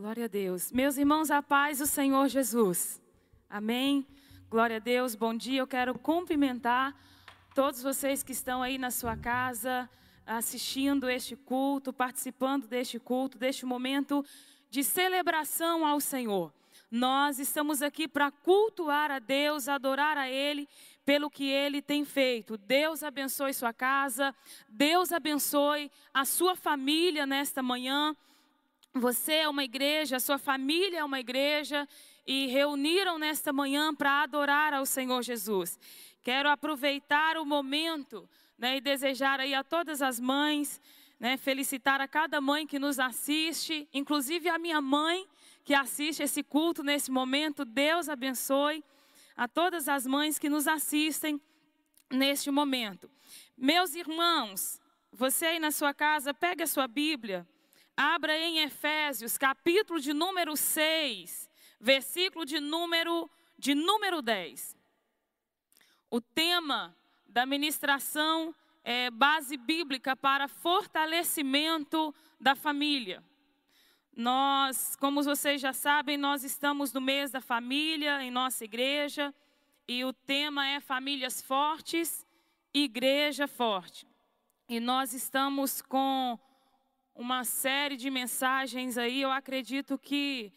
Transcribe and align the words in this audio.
Glória 0.00 0.24
a 0.24 0.28
Deus. 0.28 0.72
Meus 0.72 0.96
irmãos, 0.96 1.30
a 1.30 1.42
paz 1.42 1.76
do 1.76 1.86
Senhor 1.86 2.26
Jesus. 2.26 2.98
Amém. 3.50 4.06
Glória 4.48 4.76
a 4.76 4.78
Deus. 4.78 5.14
Bom 5.14 5.34
dia. 5.34 5.60
Eu 5.60 5.66
quero 5.66 5.92
cumprimentar 5.98 6.96
todos 7.54 7.82
vocês 7.82 8.22
que 8.22 8.32
estão 8.32 8.62
aí 8.62 8.78
na 8.78 8.90
sua 8.90 9.14
casa, 9.14 9.90
assistindo 10.26 11.06
este 11.06 11.36
culto, 11.36 11.92
participando 11.92 12.66
deste 12.66 12.98
culto, 12.98 13.36
deste 13.36 13.66
momento 13.66 14.24
de 14.70 14.82
celebração 14.82 15.84
ao 15.84 16.00
Senhor. 16.00 16.50
Nós 16.90 17.38
estamos 17.38 17.82
aqui 17.82 18.08
para 18.08 18.30
cultuar 18.30 19.10
a 19.10 19.18
Deus, 19.18 19.68
adorar 19.68 20.16
a 20.16 20.30
Ele 20.30 20.66
pelo 21.04 21.28
que 21.28 21.44
Ele 21.44 21.82
tem 21.82 22.06
feito. 22.06 22.56
Deus 22.56 23.02
abençoe 23.02 23.52
sua 23.52 23.74
casa, 23.74 24.34
Deus 24.66 25.12
abençoe 25.12 25.90
a 26.14 26.24
sua 26.24 26.56
família 26.56 27.26
nesta 27.26 27.62
manhã. 27.62 28.16
Você 28.94 29.34
é 29.34 29.48
uma 29.48 29.62
igreja, 29.62 30.16
a 30.16 30.20
sua 30.20 30.36
família 30.36 30.98
é 30.98 31.04
uma 31.04 31.20
igreja 31.20 31.86
e 32.26 32.48
reuniram 32.48 33.20
nesta 33.20 33.52
manhã 33.52 33.94
para 33.94 34.22
adorar 34.22 34.74
ao 34.74 34.84
Senhor 34.84 35.22
Jesus. 35.22 35.78
Quero 36.22 36.48
aproveitar 36.48 37.36
o 37.36 37.46
momento 37.46 38.28
né, 38.58 38.78
e 38.78 38.80
desejar 38.80 39.38
aí 39.38 39.54
a 39.54 39.62
todas 39.62 40.02
as 40.02 40.18
mães, 40.18 40.80
né, 41.20 41.36
felicitar 41.36 42.00
a 42.00 42.08
cada 42.08 42.40
mãe 42.40 42.66
que 42.66 42.80
nos 42.80 42.98
assiste, 42.98 43.88
inclusive 43.94 44.48
a 44.48 44.58
minha 44.58 44.80
mãe 44.80 45.24
que 45.64 45.72
assiste 45.72 46.24
esse 46.24 46.42
culto 46.42 46.82
nesse 46.82 47.12
momento. 47.12 47.64
Deus 47.64 48.08
abençoe 48.08 48.82
a 49.36 49.46
todas 49.46 49.88
as 49.88 50.04
mães 50.04 50.36
que 50.36 50.48
nos 50.48 50.66
assistem 50.66 51.40
neste 52.10 52.50
momento. 52.50 53.08
Meus 53.56 53.94
irmãos, 53.94 54.80
você 55.12 55.46
aí 55.46 55.58
na 55.60 55.70
sua 55.70 55.94
casa, 55.94 56.34
pegue 56.34 56.64
a 56.64 56.66
sua 56.66 56.88
Bíblia. 56.88 57.46
Abra 58.02 58.34
em 58.38 58.60
Efésios, 58.60 59.36
capítulo 59.36 60.00
de 60.00 60.14
número 60.14 60.56
6, 60.56 61.50
versículo 61.78 62.46
de 62.46 62.58
número, 62.58 63.30
de 63.58 63.74
número 63.74 64.22
10. 64.22 64.74
O 66.08 66.18
tema 66.18 66.96
da 67.28 67.44
ministração 67.44 68.54
é 68.82 69.10
base 69.10 69.54
bíblica 69.58 70.16
para 70.16 70.48
fortalecimento 70.48 72.14
da 72.40 72.54
família. 72.54 73.22
Nós, 74.16 74.96
como 74.96 75.22
vocês 75.22 75.60
já 75.60 75.74
sabem, 75.74 76.16
nós 76.16 76.42
estamos 76.42 76.94
no 76.94 77.02
mês 77.02 77.30
da 77.30 77.42
família 77.42 78.22
em 78.22 78.30
nossa 78.30 78.64
igreja 78.64 79.34
e 79.86 80.06
o 80.06 80.12
tema 80.14 80.66
é 80.66 80.80
famílias 80.80 81.42
fortes, 81.42 82.26
igreja 82.72 83.46
forte. 83.46 84.08
E 84.70 84.80
nós 84.80 85.12
estamos 85.12 85.82
com 85.82 86.38
uma 87.20 87.44
série 87.44 87.98
de 87.98 88.08
mensagens 88.08 88.96
aí, 88.96 89.20
eu 89.20 89.30
acredito 89.30 89.98
que 89.98 90.50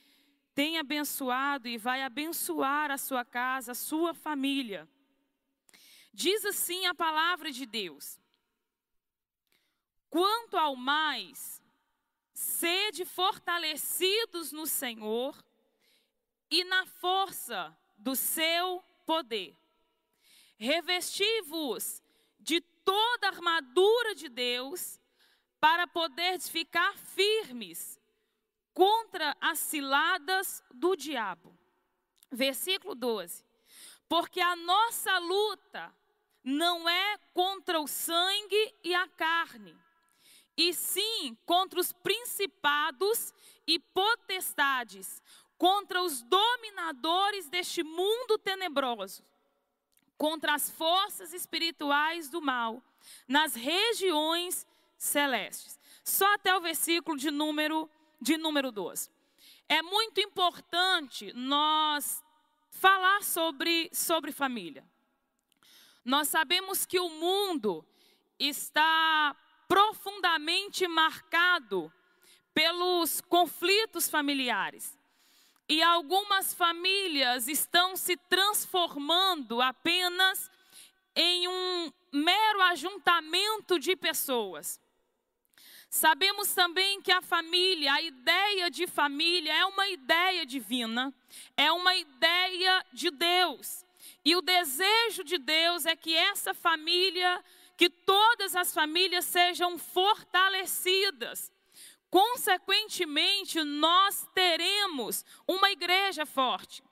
tem 0.56 0.80
abençoado 0.80 1.68
e 1.68 1.78
vai 1.78 2.02
abençoar 2.02 2.90
a 2.90 2.98
sua 2.98 3.26
casa, 3.26 3.74
a 3.74 3.76
sua 3.76 4.14
família. 4.14 4.88
Diz 6.14 6.46
assim 6.46 6.86
a 6.86 6.96
palavra 6.96 7.52
de 7.52 7.66
Deus: 7.66 8.18
Quanto 10.10 10.56
ao 10.56 10.74
mais, 10.78 11.62
sede 12.34 13.04
fortalecidos 13.04 14.54
no 14.54 14.66
Senhor 14.66 15.36
e 16.50 16.64
na 16.64 16.86
força 16.86 17.78
do 17.98 18.16
seu 18.16 18.82
poder. 19.06 19.54
Revesti-vos 20.56 22.02
de 22.40 22.62
toda 22.62 23.28
a 23.28 23.32
armadura 23.32 24.16
de 24.16 24.30
Deus 24.30 25.03
para 25.64 25.88
poderes 25.88 26.50
ficar 26.50 26.94
firmes 26.98 27.98
contra 28.74 29.34
as 29.40 29.60
ciladas 29.60 30.62
do 30.74 30.94
diabo. 30.94 31.58
Versículo 32.30 32.94
12. 32.94 33.46
Porque 34.10 34.42
a 34.42 34.58
nossa 34.58 35.18
luta 35.20 35.96
não 36.44 36.90
é 36.90 37.18
contra 37.34 37.80
o 37.80 37.88
sangue 37.88 38.76
e 38.84 38.94
a 38.94 39.08
carne, 39.08 39.74
e 40.58 40.74
sim 40.74 41.34
contra 41.46 41.80
os 41.80 41.94
principados 41.94 43.34
e 43.66 43.80
potestades, 43.80 45.24
contra 45.58 46.04
os 46.04 46.22
dominadores 46.24 47.48
deste 47.48 47.84
mundo 47.84 48.38
tenebroso, 48.38 49.24
contra 50.18 50.56
as 50.56 50.70
forças 50.70 51.32
espirituais 51.32 52.30
do 52.30 52.42
mal, 52.42 52.84
nas 53.30 53.56
regiões 53.56 54.68
celestes. 55.04 55.80
Só 56.04 56.34
até 56.34 56.56
o 56.56 56.62
versículo 56.62 57.18
de 57.18 57.30
número 57.30 57.90
de 58.22 58.38
número 58.38 58.72
12. 58.72 59.10
É 59.68 59.82
muito 59.82 60.22
importante 60.22 61.34
nós 61.34 62.24
falar 62.70 63.22
sobre 63.24 63.90
sobre 63.92 64.32
família. 64.32 64.86
Nós 66.06 66.30
sabemos 66.30 66.86
que 66.86 67.00
o 67.00 67.10
mundo 67.10 67.86
está 68.40 69.36
profundamente 69.68 70.88
marcado 70.88 71.92
pelos 72.54 73.22
conflitos 73.22 74.10
familiares. 74.10 74.98
E 75.68 75.82
algumas 75.82 76.54
famílias 76.54 77.48
estão 77.48 77.96
se 77.96 78.18
transformando 78.18 79.62
apenas 79.62 80.52
em 81.16 81.48
um 81.48 81.92
mero 82.12 82.62
ajuntamento 82.64 83.80
de 83.80 83.96
pessoas. 83.96 84.80
Sabemos 85.96 86.52
também 86.56 87.04
que 87.04 87.12
a 87.12 87.22
família, 87.22 87.94
a 87.94 88.02
ideia 88.02 88.72
de 88.72 88.88
família 88.88 89.54
é 89.54 89.64
uma 89.64 89.88
ideia 89.90 90.44
divina, 90.44 91.14
é 91.56 91.72
uma 91.72 91.94
ideia 91.96 92.84
de 92.92 93.12
Deus. 93.12 93.86
E 94.26 94.36
o 94.36 94.42
desejo 94.42 95.24
de 95.24 95.38
Deus 95.38 95.86
é 95.86 95.96
que 95.96 96.16
essa 96.16 96.52
família, 96.52 97.46
que 97.78 97.92
todas 97.92 98.56
as 98.56 98.74
famílias 98.74 99.26
sejam 99.26 99.78
fortalecidas. 99.78 101.52
Consequentemente, 102.10 103.64
nós 103.64 104.28
teremos 104.34 105.24
uma 105.48 105.70
igreja 105.70 106.26
forte. 106.26 106.84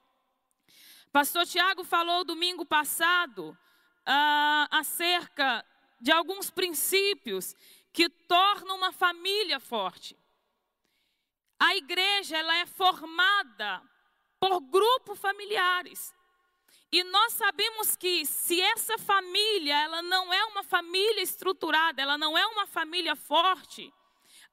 Pastor 1.12 1.48
Tiago 1.48 1.84
falou 1.84 2.24
domingo 2.24 2.64
passado 2.64 3.50
uh, 3.50 4.68
acerca 4.70 5.66
de 6.00 6.12
alguns 6.12 6.52
princípios 6.52 7.56
que 7.94 8.10
torna 8.10 8.74
uma 8.74 8.92
família 8.92 9.60
forte. 9.60 10.18
A 11.60 11.76
igreja 11.76 12.38
ela 12.38 12.56
é 12.58 12.66
formada 12.66 13.82
por 14.40 14.60
grupos 14.62 15.20
familiares. 15.20 16.14
E 16.92 17.04
nós 17.04 17.34
sabemos 17.34 17.96
que 17.96 18.26
se 18.26 18.60
essa 18.60 18.98
família, 18.98 19.80
ela 19.82 20.02
não 20.02 20.34
é 20.34 20.44
uma 20.46 20.64
família 20.64 21.22
estruturada, 21.22 22.02
ela 22.02 22.18
não 22.18 22.38
é 22.38 22.46
uma 22.48 22.68
família 22.68 23.16
forte, 23.16 23.94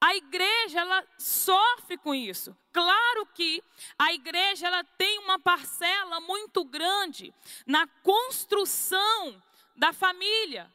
a 0.01 0.15
igreja 0.15 0.79
ela 0.79 1.05
sofre 1.17 1.97
com 1.97 2.15
isso. 2.15 2.55
Claro 2.71 3.25
que 3.33 3.61
a 3.97 4.13
igreja 4.13 4.67
ela 4.67 4.83
tem 4.83 5.19
uma 5.19 5.37
parcela 5.37 6.21
muito 6.21 6.63
grande 6.63 7.33
na 7.65 7.85
construção 8.01 9.43
da 9.75 9.91
família. 9.91 10.71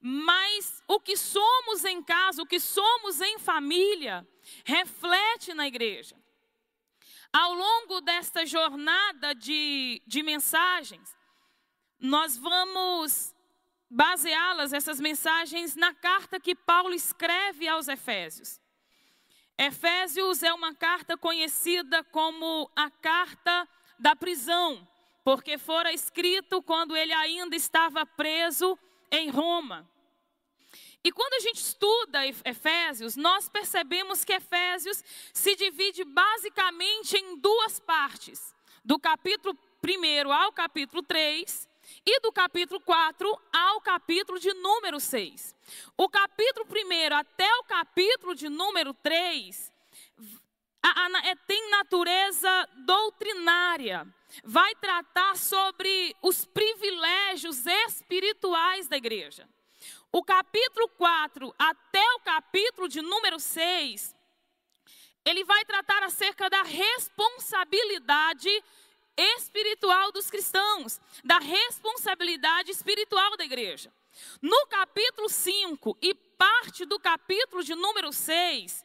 Mas 0.00 0.82
o 0.86 1.00
que 1.00 1.16
somos 1.16 1.84
em 1.84 2.02
casa, 2.02 2.42
o 2.42 2.46
que 2.46 2.60
somos 2.60 3.20
em 3.20 3.38
família, 3.38 4.26
reflete 4.64 5.52
na 5.54 5.66
igreja. 5.66 6.16
Ao 7.32 7.52
longo 7.52 8.00
desta 8.00 8.46
jornada 8.46 9.34
de, 9.34 10.00
de 10.06 10.22
mensagens, 10.22 11.16
nós 11.98 12.36
vamos 12.36 13.34
baseá-las, 13.90 14.72
essas 14.72 15.00
mensagens, 15.00 15.74
na 15.74 15.92
carta 15.94 16.38
que 16.38 16.54
Paulo 16.54 16.94
escreve 16.94 17.66
aos 17.66 17.88
Efésios. 17.88 18.60
Efésios 19.58 20.42
é 20.42 20.52
uma 20.52 20.74
carta 20.74 21.16
conhecida 21.16 22.04
como 22.04 22.70
a 22.76 22.88
carta 22.90 23.68
da 23.98 24.14
prisão, 24.14 24.86
porque 25.24 25.58
fora 25.58 25.92
escrito 25.92 26.62
quando 26.62 26.96
ele 26.96 27.12
ainda 27.12 27.56
estava 27.56 28.06
preso 28.06 28.78
em 29.10 29.30
Roma. 29.30 29.88
E 31.04 31.12
quando 31.12 31.34
a 31.34 31.40
gente 31.40 31.58
estuda 31.58 32.26
Efésios, 32.26 33.16
nós 33.16 33.48
percebemos 33.48 34.24
que 34.24 34.32
Efésios 34.32 35.02
se 35.32 35.54
divide 35.56 36.04
basicamente 36.04 37.16
em 37.16 37.36
duas 37.36 37.78
partes: 37.78 38.54
do 38.84 38.98
capítulo 38.98 39.56
1 39.82 40.32
ao 40.32 40.52
capítulo 40.52 41.02
3 41.02 41.68
e 42.04 42.20
do 42.20 42.32
capítulo 42.32 42.80
4 42.80 43.40
ao 43.52 43.80
capítulo 43.80 44.38
de 44.38 44.52
número 44.54 44.98
6. 44.98 45.54
O 45.96 46.08
capítulo 46.08 46.66
1 46.66 47.14
até 47.14 47.48
o 47.56 47.64
capítulo 47.64 48.34
de 48.34 48.48
número 48.48 48.92
3 48.94 49.77
a, 50.82 51.06
a, 51.06 51.28
é, 51.28 51.34
tem 51.46 51.70
natureza 51.70 52.68
doutrinária 52.84 54.06
vai 54.44 54.74
tratar 54.76 55.36
sobre 55.36 56.14
os 56.22 56.44
privilégios 56.44 57.66
espirituais 57.66 58.88
da 58.88 58.96
igreja. 58.96 59.48
O 60.12 60.22
capítulo 60.22 60.88
4 60.90 61.54
até 61.58 62.04
o 62.14 62.20
capítulo 62.20 62.88
de 62.88 63.02
número 63.02 63.38
6, 63.38 64.14
ele 65.24 65.44
vai 65.44 65.64
tratar 65.64 66.02
acerca 66.02 66.48
da 66.48 66.62
responsabilidade 66.62 68.48
espiritual 69.16 70.12
dos 70.12 70.30
cristãos, 70.30 71.00
da 71.24 71.38
responsabilidade 71.38 72.70
espiritual 72.70 73.36
da 73.36 73.44
igreja. 73.44 73.92
No 74.40 74.66
capítulo 74.66 75.28
5 75.28 75.98
e 76.00 76.14
parte 76.14 76.84
do 76.84 76.98
capítulo 76.98 77.62
de 77.62 77.74
número 77.74 78.12
6, 78.12 78.84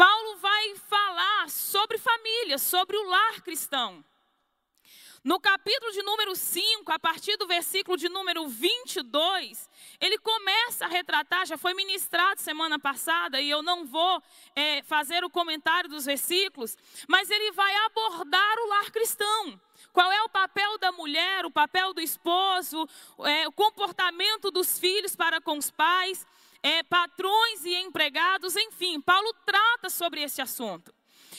Paulo 0.00 0.36
vai 0.36 0.76
falar 0.76 1.50
sobre 1.50 1.98
família, 1.98 2.56
sobre 2.56 2.96
o 2.96 3.06
lar 3.06 3.42
cristão. 3.42 4.02
No 5.22 5.38
capítulo 5.38 5.92
de 5.92 6.02
número 6.02 6.34
5, 6.34 6.90
a 6.90 6.98
partir 6.98 7.36
do 7.36 7.46
versículo 7.46 7.98
de 7.98 8.08
número 8.08 8.48
22, 8.48 9.68
ele 10.00 10.16
começa 10.16 10.86
a 10.86 10.88
retratar, 10.88 11.44
já 11.44 11.58
foi 11.58 11.74
ministrado 11.74 12.40
semana 12.40 12.78
passada, 12.78 13.42
e 13.42 13.50
eu 13.50 13.62
não 13.62 13.84
vou 13.84 14.22
é, 14.56 14.82
fazer 14.84 15.22
o 15.22 15.28
comentário 15.28 15.90
dos 15.90 16.06
versículos, 16.06 16.78
mas 17.06 17.30
ele 17.30 17.52
vai 17.52 17.76
abordar 17.84 18.58
o 18.60 18.68
lar 18.68 18.90
cristão. 18.90 19.60
Qual 19.92 20.10
é 20.10 20.22
o 20.22 20.30
papel 20.30 20.78
da 20.78 20.90
mulher, 20.92 21.44
o 21.44 21.50
papel 21.50 21.92
do 21.92 22.00
esposo, 22.00 22.88
é, 23.26 23.46
o 23.46 23.52
comportamento 23.52 24.50
dos 24.50 24.78
filhos 24.78 25.14
para 25.14 25.42
com 25.42 25.58
os 25.58 25.70
pais, 25.70 26.26
é, 26.62 26.82
patrões 26.82 27.64
e 27.64 27.74
empregados, 27.76 28.56
enfim, 28.56 29.00
Paulo 29.00 29.32
trata 29.44 29.88
sobre 29.88 30.22
esse 30.22 30.42
assunto. 30.42 30.94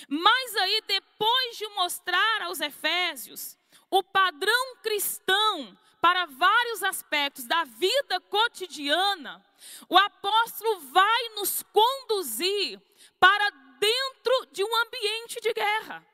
Mas 0.08 0.56
aí, 0.56 0.82
depois 0.88 1.58
de 1.58 1.68
mostrar 1.70 2.42
aos 2.44 2.60
Efésios 2.60 3.58
o 3.90 4.02
padrão 4.02 4.76
cristão 4.82 5.78
para 6.00 6.26
vários 6.26 6.82
aspectos 6.82 7.46
da 7.46 7.64
vida 7.64 8.20
cotidiana, 8.22 9.44
o 9.88 9.98
apóstolo 9.98 10.80
vai 10.80 11.30
nos 11.36 11.62
conduzir 11.64 12.82
para 13.20 13.50
dentro 13.80 14.48
de 14.52 14.64
um 14.64 14.76
ambiente 14.78 15.40
de 15.42 15.54
guerra, 15.54 16.06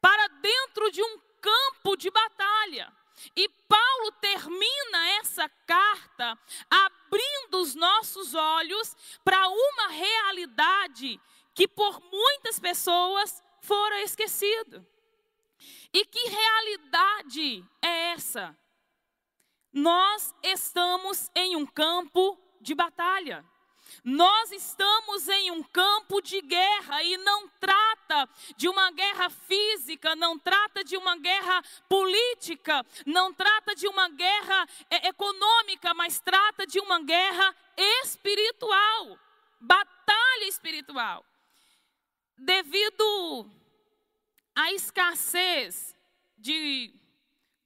para 0.00 0.26
dentro 0.40 0.90
de 0.90 1.02
um 1.02 1.20
campo 1.40 1.96
de 1.96 2.10
batalha. 2.10 2.92
E 3.36 3.48
Paulo 3.48 4.12
termina 4.20 5.08
essa 5.20 5.48
carta 5.66 6.38
abrindo 6.68 7.01
os 7.62 7.74
nossos 7.76 8.34
olhos 8.34 8.96
para 9.24 9.48
uma 9.48 9.88
realidade 9.88 11.20
que 11.54 11.68
por 11.68 12.02
muitas 12.10 12.58
pessoas 12.58 13.40
fora 13.60 14.02
esquecida. 14.02 14.84
E 15.92 16.04
que 16.04 16.28
realidade 16.28 17.64
é 17.80 18.12
essa? 18.12 18.56
Nós 19.72 20.34
estamos 20.42 21.30
em 21.34 21.54
um 21.54 21.64
campo 21.64 22.38
de 22.60 22.74
batalha. 22.74 23.44
Nós 24.04 24.52
estamos 24.52 25.28
em 25.28 25.50
um 25.50 25.62
campo 25.62 26.20
de 26.20 26.40
guerra 26.40 27.02
e 27.02 27.16
não 27.18 27.48
trata 27.60 28.28
de 28.56 28.68
uma 28.68 28.90
guerra 28.90 29.30
física, 29.30 30.14
não 30.16 30.38
trata 30.38 30.84
de 30.84 30.96
uma 30.96 31.16
guerra 31.16 31.62
política, 31.88 32.84
não 33.06 33.32
trata 33.32 33.74
de 33.74 33.86
uma 33.88 34.08
guerra 34.08 34.68
é, 34.90 35.08
econômica, 35.08 35.94
mas 35.94 36.20
trata 36.20 36.66
de 36.66 36.80
uma 36.80 37.00
guerra 37.00 37.54
espiritual 38.02 39.18
batalha 39.62 40.48
espiritual. 40.48 41.24
Devido 42.36 43.48
à 44.54 44.72
escassez 44.72 45.96
de 46.36 46.92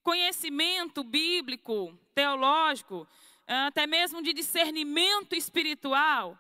conhecimento 0.03 1.03
bíblico, 1.03 1.99
teológico, 2.15 3.09
até 3.47 3.87
mesmo 3.87 4.23
de 4.23 4.33
discernimento 4.33 5.35
espiritual, 5.35 6.39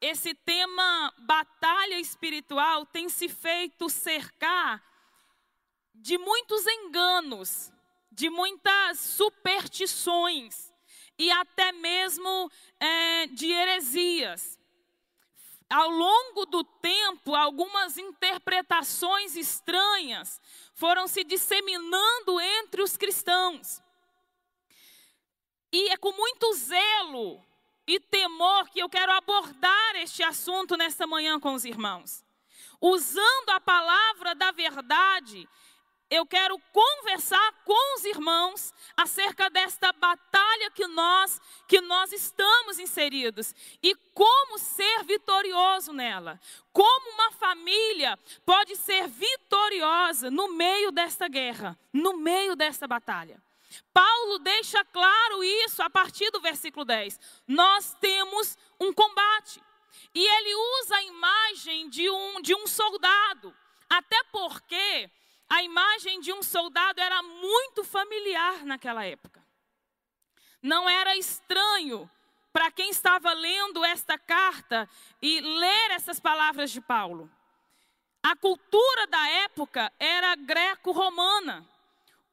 esse 0.00 0.34
tema 0.34 1.12
batalha 1.18 1.98
espiritual 1.98 2.84
tem 2.86 3.08
se 3.08 3.28
feito 3.28 3.88
cercar 3.88 4.82
de 5.94 6.18
muitos 6.18 6.66
enganos, 6.66 7.72
de 8.10 8.28
muitas 8.28 8.98
superstições 9.00 10.72
e 11.18 11.30
até 11.30 11.72
mesmo 11.72 12.50
é, 12.78 13.26
de 13.28 13.50
heresias. 13.50 14.58
Ao 15.70 15.88
longo 15.88 16.46
do 16.46 16.62
tempo, 16.62 17.34
algumas 17.34 17.96
interpretações 17.96 19.34
estranhas 19.34 20.40
foram 20.74 21.08
se 21.08 21.24
disseminando 21.24 22.40
entre 22.40 22.82
os 22.82 22.96
cristãos. 22.96 23.82
E 25.74 25.88
é 25.88 25.96
com 25.96 26.12
muito 26.12 26.54
zelo 26.54 27.44
e 27.84 27.98
temor 27.98 28.68
que 28.68 28.78
eu 28.78 28.88
quero 28.88 29.10
abordar 29.10 29.96
este 29.96 30.22
assunto 30.22 30.76
nesta 30.76 31.04
manhã 31.04 31.40
com 31.40 31.52
os 31.52 31.64
irmãos. 31.64 32.24
Usando 32.80 33.50
a 33.50 33.60
palavra 33.60 34.36
da 34.36 34.52
verdade, 34.52 35.48
eu 36.08 36.24
quero 36.26 36.56
conversar 36.72 37.52
com 37.64 37.96
os 37.96 38.04
irmãos 38.04 38.72
acerca 38.96 39.50
desta 39.50 39.92
batalha 39.94 40.70
que 40.70 40.86
nós 40.86 41.40
que 41.66 41.80
nós 41.80 42.12
estamos 42.12 42.78
inseridos 42.78 43.52
e 43.82 43.96
como 44.14 44.60
ser 44.60 45.02
vitorioso 45.02 45.92
nela. 45.92 46.40
Como 46.72 47.14
uma 47.14 47.32
família 47.32 48.16
pode 48.46 48.76
ser 48.76 49.08
vitoriosa 49.08 50.30
no 50.30 50.54
meio 50.54 50.92
desta 50.92 51.26
guerra, 51.26 51.76
no 51.92 52.16
meio 52.16 52.54
desta 52.54 52.86
batalha. 52.86 53.42
Paulo 53.92 54.38
deixa 54.38 54.84
claro 54.84 55.42
isso 55.42 55.82
a 55.82 55.90
partir 55.90 56.30
do 56.30 56.40
versículo 56.40 56.84
10. 56.84 57.18
Nós 57.46 57.94
temos 58.00 58.56
um 58.80 58.92
combate. 58.92 59.62
E 60.14 60.24
ele 60.24 60.54
usa 60.54 60.96
a 60.96 61.02
imagem 61.02 61.88
de 61.88 62.08
um, 62.08 62.40
de 62.40 62.54
um 62.54 62.66
soldado. 62.66 63.54
Até 63.88 64.22
porque 64.24 65.10
a 65.48 65.62
imagem 65.62 66.20
de 66.20 66.32
um 66.32 66.42
soldado 66.42 67.00
era 67.00 67.22
muito 67.22 67.84
familiar 67.84 68.64
naquela 68.64 69.04
época. 69.04 69.44
Não 70.62 70.88
era 70.88 71.16
estranho 71.16 72.10
para 72.52 72.70
quem 72.70 72.90
estava 72.90 73.32
lendo 73.32 73.84
esta 73.84 74.16
carta 74.16 74.88
e 75.20 75.40
ler 75.40 75.90
essas 75.90 76.20
palavras 76.20 76.70
de 76.70 76.80
Paulo. 76.80 77.30
A 78.22 78.34
cultura 78.34 79.06
da 79.08 79.28
época 79.28 79.92
era 79.98 80.34
greco-romana. 80.36 81.68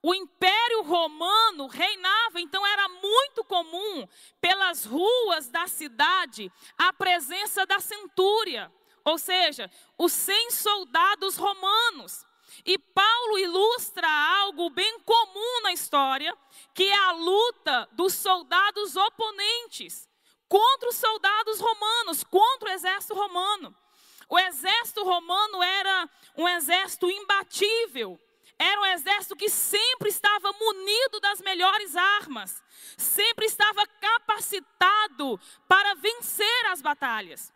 O 0.04 0.16
Império 0.16 0.82
Romano 0.82 1.68
reinava, 1.68 2.42
então 2.42 2.66
era 2.66 2.90
muito 2.90 3.44
comum 3.44 4.08
pelas 4.40 4.84
ruas 4.84 5.48
da 5.48 5.68
cidade 5.68 6.52
a 6.76 6.92
presença 6.92 7.68
da 7.68 7.80
centúria, 7.80 8.72
ou 9.06 9.20
seja, 9.20 9.70
os 9.98 10.12
100 10.12 10.52
soldados 10.52 11.38
romanos. 11.38 12.26
E 12.66 12.80
Paulo 12.80 13.38
ilustra 13.38 14.10
algo 14.10 14.72
bem 14.72 15.00
comum 15.02 15.62
na 15.62 15.72
história, 15.72 16.36
que 16.74 16.84
é 16.84 16.98
a 16.98 17.12
luta 17.12 17.88
dos 17.92 18.14
soldados 18.14 18.96
oponentes 18.96 20.10
contra 20.50 20.90
os 20.90 20.96
soldados 20.96 21.60
romanos, 21.60 22.24
contra 22.24 22.70
o 22.70 22.74
exército 22.74 23.14
romano. 23.14 23.76
O 24.28 24.38
exército 24.40 25.04
romano 25.04 25.62
era 25.62 26.10
um 26.36 26.50
exército 26.50 27.10
imbatível 27.10 28.20
era 28.62 28.80
um 28.80 28.86
exército 28.86 29.36
que 29.36 29.50
sempre 29.50 30.10
estava 30.10 30.54
munido 30.54 31.20
das 31.20 31.42
melhores 31.42 31.96
armas, 31.96 32.62
sempre 32.96 33.48
estava 33.48 33.88
capacitado 33.88 35.40
para 35.68 35.96
vencer 35.96 36.66
as 36.68 36.80
batalhas. 36.80 37.52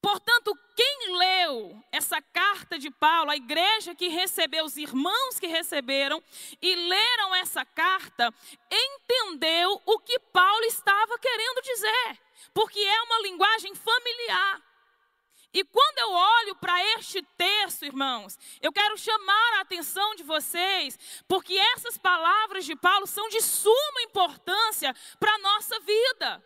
Portanto, 0.00 0.58
quem 0.74 1.16
leu 1.16 1.80
essa 1.92 2.20
carta 2.20 2.76
de 2.76 2.90
Paulo, 2.90 3.30
a 3.30 3.36
igreja 3.36 3.94
que 3.94 4.08
recebeu, 4.08 4.64
os 4.64 4.76
irmãos 4.76 5.38
que 5.38 5.46
receberam 5.46 6.20
e 6.60 6.74
leram 6.74 7.36
essa 7.36 7.64
carta, 7.64 8.34
entendeu 8.72 9.80
o 9.86 10.00
que 10.00 10.18
Paulo 10.18 10.64
estava 10.64 11.16
querendo 11.20 11.62
dizer, 11.62 12.20
porque 12.52 12.80
é 12.80 13.02
uma 13.02 13.20
linguagem 13.20 13.72
familiar. 13.76 14.71
E 15.52 15.62
quando 15.64 15.98
eu 15.98 16.12
olho 16.12 16.56
para 16.56 16.82
este 16.98 17.22
texto, 17.36 17.84
irmãos, 17.84 18.38
eu 18.62 18.72
quero 18.72 18.96
chamar 18.96 19.58
a 19.58 19.60
atenção 19.60 20.14
de 20.14 20.22
vocês, 20.22 20.98
porque 21.28 21.54
essas 21.74 21.98
palavras 21.98 22.64
de 22.64 22.74
Paulo 22.74 23.06
são 23.06 23.28
de 23.28 23.40
suma 23.42 24.02
importância 24.02 24.94
para 25.20 25.34
a 25.34 25.38
nossa 25.38 25.78
vida, 25.80 26.42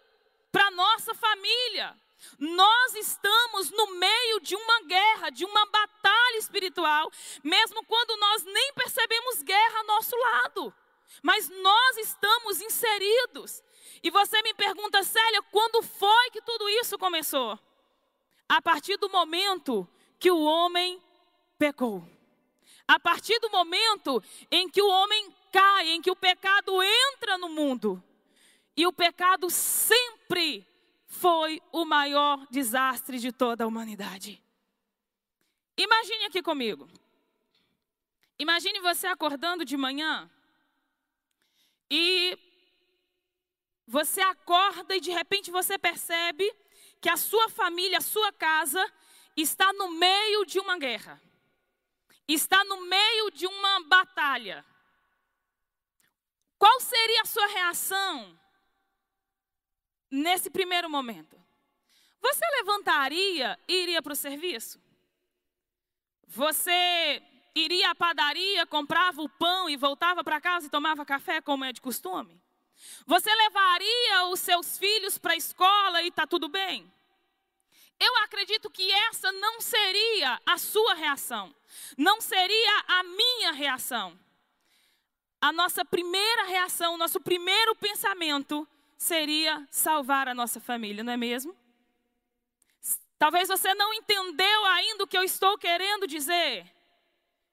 para 0.50 0.66
a 0.66 0.70
nossa 0.72 1.14
família. 1.14 1.96
Nós 2.38 2.94
estamos 2.94 3.70
no 3.70 3.94
meio 3.94 4.40
de 4.40 4.56
uma 4.56 4.82
guerra, 4.82 5.30
de 5.30 5.44
uma 5.44 5.66
batalha 5.66 6.38
espiritual, 6.38 7.08
mesmo 7.44 7.84
quando 7.84 8.16
nós 8.16 8.42
nem 8.42 8.72
percebemos 8.74 9.42
guerra 9.42 9.78
ao 9.78 9.86
nosso 9.86 10.16
lado. 10.16 10.74
Mas 11.22 11.48
nós 11.48 11.96
estamos 11.98 12.60
inseridos. 12.60 13.62
E 14.02 14.10
você 14.10 14.42
me 14.42 14.52
pergunta, 14.54 15.02
Célia, 15.04 15.42
quando 15.52 15.82
foi 15.82 16.30
que 16.30 16.42
tudo 16.42 16.68
isso 16.68 16.98
começou? 16.98 17.58
A 18.48 18.62
partir 18.62 18.96
do 18.96 19.08
momento 19.08 19.88
que 20.18 20.30
o 20.30 20.42
homem 20.42 21.00
pecou. 21.58 22.08
A 22.86 23.00
partir 23.00 23.38
do 23.40 23.50
momento 23.50 24.22
em 24.50 24.68
que 24.68 24.80
o 24.80 24.88
homem 24.88 25.32
cai, 25.52 25.88
em 25.88 26.00
que 26.00 26.10
o 26.10 26.16
pecado 26.16 26.82
entra 26.82 27.36
no 27.36 27.48
mundo. 27.48 28.02
E 28.76 28.86
o 28.86 28.92
pecado 28.92 29.50
sempre 29.50 30.66
foi 31.06 31.60
o 31.72 31.84
maior 31.84 32.46
desastre 32.50 33.18
de 33.18 33.32
toda 33.32 33.64
a 33.64 33.66
humanidade. 33.66 34.42
Imagine 35.76 36.26
aqui 36.26 36.42
comigo. 36.42 36.88
Imagine 38.38 38.80
você 38.80 39.06
acordando 39.06 39.64
de 39.64 39.76
manhã 39.76 40.30
e 41.90 42.38
você 43.86 44.20
acorda 44.20 44.94
e 44.94 45.00
de 45.00 45.10
repente 45.10 45.50
você 45.50 45.78
percebe 45.78 46.52
que 47.00 47.08
a 47.08 47.16
sua 47.16 47.48
família, 47.48 47.98
a 47.98 48.00
sua 48.02 48.32
casa 48.32 48.84
está 49.36 49.72
no 49.72 49.90
meio 49.90 50.44
de 50.44 50.58
uma 50.58 50.78
guerra. 50.78 51.20
Está 52.26 52.64
no 52.64 52.80
meio 52.82 53.30
de 53.30 53.46
uma 53.46 53.80
batalha. 53.84 54.64
Qual 56.58 56.80
seria 56.80 57.22
a 57.22 57.26
sua 57.26 57.46
reação 57.46 58.38
nesse 60.10 60.50
primeiro 60.50 60.88
momento? 60.88 61.36
Você 62.20 62.44
levantaria 62.58 63.58
e 63.68 63.82
iria 63.82 64.02
para 64.02 64.14
o 64.14 64.16
serviço? 64.16 64.80
Você 66.26 67.22
iria 67.54 67.90
à 67.90 67.94
padaria, 67.94 68.66
comprava 68.66 69.22
o 69.22 69.28
pão 69.28 69.70
e 69.70 69.76
voltava 69.76 70.24
para 70.24 70.40
casa 70.40 70.66
e 70.66 70.70
tomava 70.70 71.04
café, 71.04 71.40
como 71.40 71.64
é 71.64 71.72
de 71.72 71.80
costume? 71.80 72.42
Você 73.06 73.34
levaria 73.34 74.26
os 74.26 74.40
seus 74.40 74.78
filhos 74.78 75.18
para 75.18 75.32
a 75.32 75.36
escola 75.36 76.02
e 76.02 76.08
está 76.08 76.26
tudo 76.26 76.48
bem? 76.48 76.92
Eu 77.98 78.16
acredito 78.18 78.68
que 78.70 78.92
essa 78.92 79.32
não 79.32 79.60
seria 79.60 80.40
a 80.44 80.58
sua 80.58 80.94
reação, 80.94 81.54
não 81.96 82.20
seria 82.20 82.84
a 82.86 83.02
minha 83.02 83.52
reação. 83.52 84.18
A 85.40 85.52
nossa 85.52 85.84
primeira 85.84 86.44
reação, 86.44 86.94
o 86.94 86.98
nosso 86.98 87.20
primeiro 87.20 87.74
pensamento 87.76 88.68
seria 88.98 89.66
salvar 89.70 90.28
a 90.28 90.34
nossa 90.34 90.60
família, 90.60 91.04
não 91.04 91.12
é 91.12 91.16
mesmo? 91.16 91.56
Talvez 93.18 93.48
você 93.48 93.74
não 93.74 93.94
entendeu 93.94 94.64
ainda 94.66 95.04
o 95.04 95.06
que 95.06 95.16
eu 95.16 95.22
estou 95.22 95.56
querendo 95.56 96.06
dizer. 96.06 96.70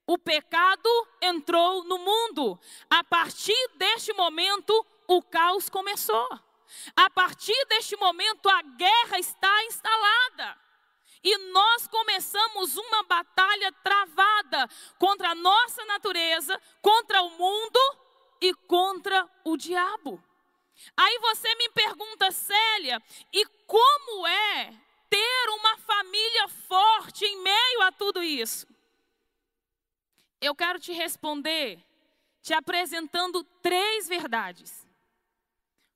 O 0.06 0.18
pecado 0.18 0.89
entrou 1.22 1.86
no 1.86 1.98
mundo. 1.98 2.60
A 2.89 3.03
partir 3.03 3.70
deste 3.75 4.12
momento, 4.13 4.86
o 5.07 5.22
caos 5.22 5.69
começou. 5.69 6.27
A 6.95 7.10
partir 7.10 7.65
deste 7.65 7.95
momento, 7.98 8.50
a 8.50 8.62
guerra 8.62 9.19
está 9.19 9.65
instalada. 9.65 10.57
E 11.24 11.38
nós 11.51 11.88
começamos 11.88 12.75
uma 12.75 13.03
batalha 13.03 13.72
travada 13.83 14.67
contra 15.00 15.29
a 15.29 15.36
nossa 15.36 15.86
natureza, 15.86 16.60
contra 16.81 17.22
o 17.22 17.29
mundo 17.31 17.79
e 18.41 18.53
contra 18.53 19.29
o 19.45 19.55
diabo. 19.55 20.22
Aí 20.98 21.19
você 21.19 21.55
me 21.55 21.69
pergunta, 21.69 22.31
Célia, 22.31 23.01
e 23.31 23.45
como 23.65 24.27
é 24.27 24.74
ter 25.10 25.50
uma 25.50 25.77
família 25.77 26.48
forte 26.48 27.24
em 27.24 27.41
meio 27.41 27.81
a 27.83 27.91
tudo 27.91 28.22
isso? 28.22 28.67
Eu 30.41 30.53
quero 30.53 30.79
te 30.79 30.91
responder 30.91 31.81
te 32.43 32.53
apresentando 32.53 33.43
três 33.62 34.07
verdades: 34.07 34.83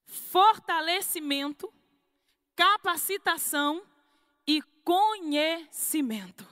fortalecimento, 0.08 1.72
capacitação 2.56 3.84
e 4.48 4.62
conhecimento. 4.84 6.48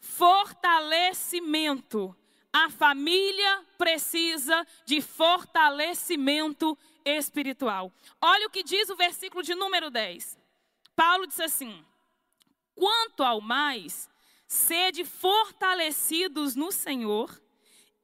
Fortalecimento. 0.00 2.16
A 2.52 2.70
família 2.70 3.64
precisa 3.76 4.66
de 4.84 5.02
fortalecimento 5.02 6.76
espiritual. 7.04 7.92
Olha 8.20 8.46
o 8.46 8.50
que 8.50 8.64
diz 8.64 8.88
o 8.88 8.96
versículo 8.96 9.42
de 9.42 9.54
número 9.54 9.90
10. 9.90 10.38
Paulo 10.96 11.26
disse 11.26 11.42
assim: 11.42 11.84
quanto 12.74 13.22
ao 13.22 13.40
mais, 13.40 14.10
sede 14.46 15.04
fortalecidos 15.04 16.56
no 16.56 16.72
Senhor 16.72 17.40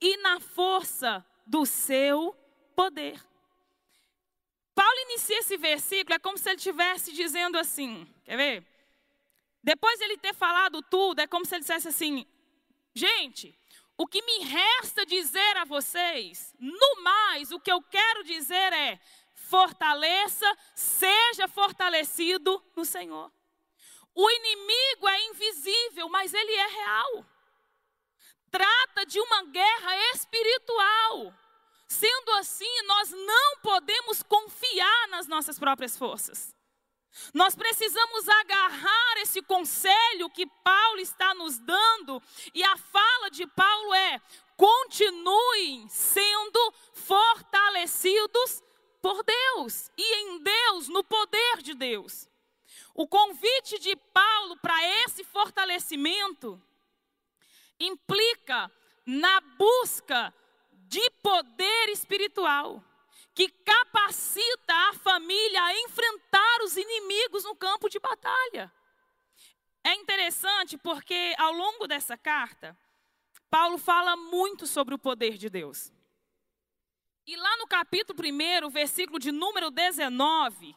e 0.00 0.18
na 0.18 0.38
força 0.38 1.24
do 1.46 1.64
seu 1.64 2.36
poder. 2.76 3.18
Paulo 4.75 5.00
inicia 5.02 5.38
esse 5.38 5.57
versículo, 5.57 6.14
é 6.14 6.19
como 6.19 6.37
se 6.37 6.49
ele 6.49 6.57
estivesse 6.57 7.12
dizendo 7.12 7.57
assim: 7.59 8.07
quer 8.25 8.37
ver? 8.37 8.66
Depois 9.62 9.99
de 9.99 10.04
ele 10.04 10.19
ter 10.19 10.35
falado 10.35 10.83
tudo, 10.83 11.21
é 11.21 11.26
como 11.26 11.45
se 11.45 11.54
ele 11.54 11.61
dissesse 11.61 11.88
assim: 11.88 12.26
gente, 12.95 13.57
o 13.97 14.07
que 14.07 14.21
me 14.23 14.45
resta 14.45 15.07
dizer 15.07 15.57
a 15.59 15.64
vocês, 15.64 16.52
no 16.59 17.02
mais, 17.02 17.52
o 17.52 17.61
que 17.61 17.71
eu 17.71 17.81
quero 17.83 18.25
dizer 18.25 18.73
é: 18.73 19.00
fortaleça, 19.35 20.59
seja 20.75 21.47
fortalecido 21.47 22.62
no 22.75 22.85
Senhor. 22.85 23.31
O 24.14 24.31
inimigo 24.31 25.09
é 25.09 25.25
invisível, 25.26 26.09
mas 26.09 26.33
ele 26.35 26.52
é 26.52 26.66
real. 26.66 27.26
Trata 28.50 29.04
de 29.07 29.21
uma 29.21 29.43
guerra 29.45 29.97
espiritual. 30.14 31.35
Sendo 31.87 32.31
assim, 32.33 32.83
nós 32.87 33.11
não 33.11 33.57
podemos 33.62 34.23
confiar 34.23 35.09
nas 35.09 35.26
nossas 35.26 35.59
próprias 35.59 35.97
forças. 35.97 36.55
Nós 37.33 37.55
precisamos 37.55 38.29
agarrar 38.29 39.19
esse 39.19 39.41
conselho 39.43 40.31
que 40.31 40.47
Paulo 40.64 40.99
está 40.99 41.33
nos 41.35 41.59
dando, 41.59 42.21
e 42.53 42.62
a 42.64 42.76
fala 42.76 43.31
de 43.31 43.47
Paulo 43.47 43.95
é: 43.95 44.21
continuem 44.57 45.88
sendo 45.88 46.75
fortalecidos 46.93 48.62
por 49.00 49.23
Deus 49.23 49.91
e 49.97 50.14
em 50.17 50.43
Deus, 50.43 50.88
no 50.88 51.05
poder 51.05 51.59
de 51.62 51.75
Deus. 51.75 52.29
O 52.95 53.07
convite 53.07 53.79
de 53.79 53.95
Paulo 53.97 54.57
para 54.59 54.76
esse 55.05 55.25
fortalecimento 55.25 56.61
implica 57.79 58.71
na 59.05 59.41
busca 59.41 60.33
de 60.94 61.10
poder 61.20 61.88
espiritual 61.88 62.80
que 63.34 63.48
capacita 63.48 64.72
a 64.90 64.92
família 64.92 65.60
a 65.60 65.76
enfrentar 65.80 66.62
os 66.62 66.76
inimigos 66.76 67.42
no 67.42 67.56
campo 67.56 67.88
de 67.88 67.98
batalha. 67.98 68.72
É 69.82 69.92
interessante 69.94 70.78
porque 70.78 71.34
ao 71.36 71.52
longo 71.52 71.88
dessa 71.88 72.16
carta, 72.16 72.78
Paulo 73.50 73.76
fala 73.76 74.16
muito 74.16 74.68
sobre 74.68 74.94
o 74.94 74.98
poder 74.98 75.36
de 75.36 75.50
Deus. 75.50 75.92
E 77.26 77.34
lá 77.34 77.56
no 77.56 77.66
capítulo 77.66 78.16
1, 78.20 78.70
versículo 78.70 79.18
de 79.18 79.32
número 79.32 79.72
19, 79.72 80.76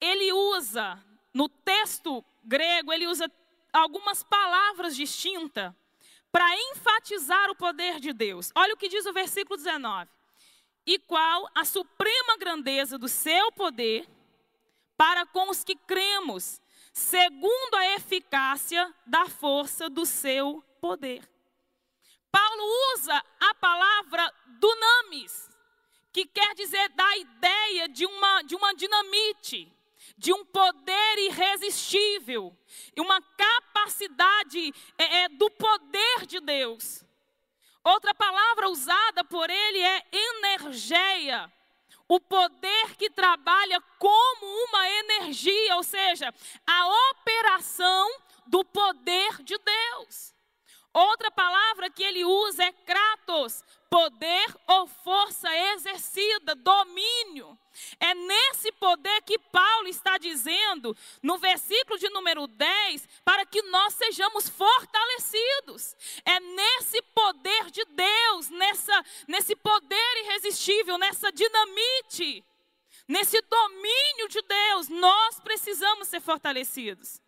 ele 0.00 0.32
usa, 0.32 1.00
no 1.32 1.48
texto 1.48 2.24
grego, 2.42 2.92
ele 2.92 3.06
usa 3.06 3.30
algumas 3.72 4.24
palavras 4.24 4.96
distintas 4.96 5.72
para 6.30 6.54
enfatizar 6.72 7.50
o 7.50 7.56
poder 7.56 8.00
de 8.00 8.12
Deus. 8.12 8.52
Olha 8.54 8.74
o 8.74 8.76
que 8.76 8.88
diz 8.88 9.06
o 9.06 9.12
versículo 9.12 9.56
19: 9.56 10.10
E 10.86 10.98
qual 10.98 11.48
a 11.54 11.64
suprema 11.64 12.36
grandeza 12.36 12.98
do 12.98 13.08
seu 13.08 13.52
poder 13.52 14.08
para 14.96 15.26
com 15.26 15.50
os 15.50 15.62
que 15.62 15.76
cremos, 15.76 16.60
segundo 16.92 17.74
a 17.74 17.94
eficácia 17.94 18.92
da 19.06 19.26
força 19.26 19.88
do 19.90 20.06
seu 20.06 20.64
poder. 20.80 21.28
Paulo 22.30 22.62
usa 22.94 23.22
a 23.40 23.54
palavra 23.54 24.32
dunamis, 24.58 25.50
que 26.12 26.24
quer 26.26 26.54
dizer 26.54 26.88
da 26.90 27.16
ideia 27.18 27.88
de 27.88 28.06
uma, 28.06 28.42
de 28.42 28.54
uma 28.54 28.74
dinamite, 28.74 29.72
de 30.16 30.32
um 30.32 30.44
poder 30.44 31.18
irresistível, 31.18 32.56
uma 32.98 33.20
capacidade 33.20 34.72
é, 34.96 35.24
é, 35.24 35.28
do 35.28 35.50
poder 35.50 36.26
de 36.26 36.40
Deus. 36.40 37.04
Outra 37.84 38.14
palavra 38.14 38.68
usada 38.68 39.22
por 39.24 39.48
ele 39.48 39.78
é 39.78 40.02
energia, 40.12 41.52
o 42.08 42.18
poder 42.18 42.96
que 42.96 43.10
trabalha 43.10 43.80
como 43.98 44.46
uma 44.68 44.88
energia, 44.88 45.76
ou 45.76 45.82
seja, 45.82 46.32
a 46.66 47.10
operação 47.10 48.20
do 48.46 48.64
poder 48.64 49.42
de 49.42 49.58
Deus. 49.58 50.35
Outra 50.98 51.30
palavra 51.30 51.90
que 51.90 52.02
ele 52.02 52.24
usa 52.24 52.64
é 52.64 52.72
kratos, 52.72 53.62
poder 53.90 54.46
ou 54.66 54.86
força 54.86 55.46
exercida, 55.74 56.54
domínio. 56.54 57.58
É 58.00 58.14
nesse 58.14 58.72
poder 58.72 59.20
que 59.20 59.38
Paulo 59.38 59.88
está 59.88 60.16
dizendo, 60.16 60.96
no 61.22 61.36
versículo 61.36 61.98
de 61.98 62.08
número 62.08 62.46
10, 62.46 63.06
para 63.22 63.44
que 63.44 63.60
nós 63.64 63.92
sejamos 63.92 64.48
fortalecidos. 64.48 65.94
É 66.24 66.40
nesse 66.40 67.02
poder 67.14 67.70
de 67.70 67.84
Deus, 67.84 68.48
nessa, 68.48 69.04
nesse 69.28 69.54
poder 69.54 70.24
irresistível, 70.24 70.96
nessa 70.96 71.30
dinamite, 71.30 72.42
nesse 73.06 73.38
domínio 73.42 74.28
de 74.30 74.40
Deus, 74.40 74.88
nós 74.88 75.40
precisamos 75.40 76.08
ser 76.08 76.22
fortalecidos. 76.22 77.20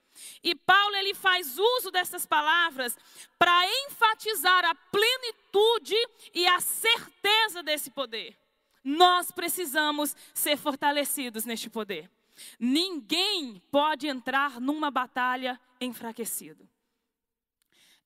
E 0.42 0.54
Paulo 0.54 0.96
ele 0.96 1.14
faz 1.14 1.58
uso 1.58 1.90
dessas 1.90 2.26
palavras 2.26 2.96
para 3.38 3.66
enfatizar 3.86 4.64
a 4.64 4.74
plenitude 4.74 5.96
e 6.34 6.46
a 6.46 6.60
certeza 6.60 7.62
desse 7.62 7.90
poder. 7.90 8.38
Nós 8.84 9.30
precisamos 9.30 10.16
ser 10.32 10.56
fortalecidos 10.56 11.44
neste 11.44 11.68
poder. 11.68 12.10
Ninguém 12.58 13.60
pode 13.70 14.06
entrar 14.06 14.60
numa 14.60 14.90
batalha 14.90 15.60
enfraquecido. 15.80 16.68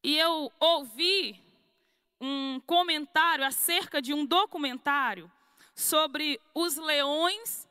E 0.02 0.18
eu 0.18 0.50
ouvi 0.58 1.40
um 2.20 2.60
comentário 2.60 3.44
acerca 3.44 4.00
de 4.00 4.12
um 4.12 4.24
documentário 4.24 5.30
sobre 5.74 6.40
os 6.54 6.76
leões 6.76 7.68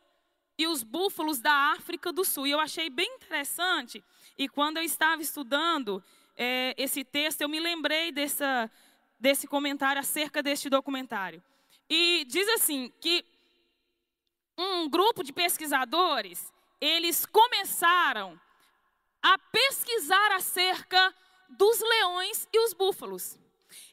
e 0.57 0.67
os 0.67 0.83
búfalos 0.83 1.39
da 1.39 1.73
África 1.73 2.11
do 2.11 2.23
Sul. 2.23 2.47
E 2.47 2.51
eu 2.51 2.59
achei 2.59 2.89
bem 2.89 3.09
interessante. 3.15 4.03
E 4.41 4.49
quando 4.49 4.77
eu 4.77 4.83
estava 4.83 5.21
estudando 5.21 6.03
é, 6.35 6.73
esse 6.75 7.03
texto, 7.03 7.41
eu 7.41 7.47
me 7.47 7.59
lembrei 7.59 8.11
dessa, 8.11 8.71
desse 9.19 9.45
comentário 9.47 9.99
acerca 9.99 10.41
deste 10.41 10.67
documentário. 10.67 11.43
E 11.87 12.25
diz 12.25 12.49
assim 12.49 12.91
que 12.99 13.23
um 14.57 14.89
grupo 14.89 15.23
de 15.23 15.31
pesquisadores, 15.31 16.51
eles 16.81 17.23
começaram 17.23 18.41
a 19.21 19.37
pesquisar 19.37 20.31
acerca 20.31 21.15
dos 21.47 21.79
leões 21.79 22.47
e 22.51 22.65
os 22.65 22.73
búfalos. 22.73 23.37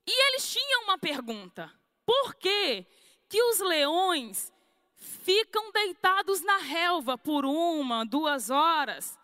E 0.07 0.29
eles 0.29 0.51
tinham 0.51 0.85
uma 0.85 0.97
pergunta: 0.97 1.71
por 2.07 2.35
que 2.37 2.87
que 3.29 3.43
os 3.43 3.61
leões 3.61 4.51
ficam 4.97 5.71
deitados 5.73 6.41
na 6.41 6.57
relva 6.57 7.19
por 7.19 7.45
uma, 7.45 8.07
duas 8.07 8.49
horas, 8.49 9.19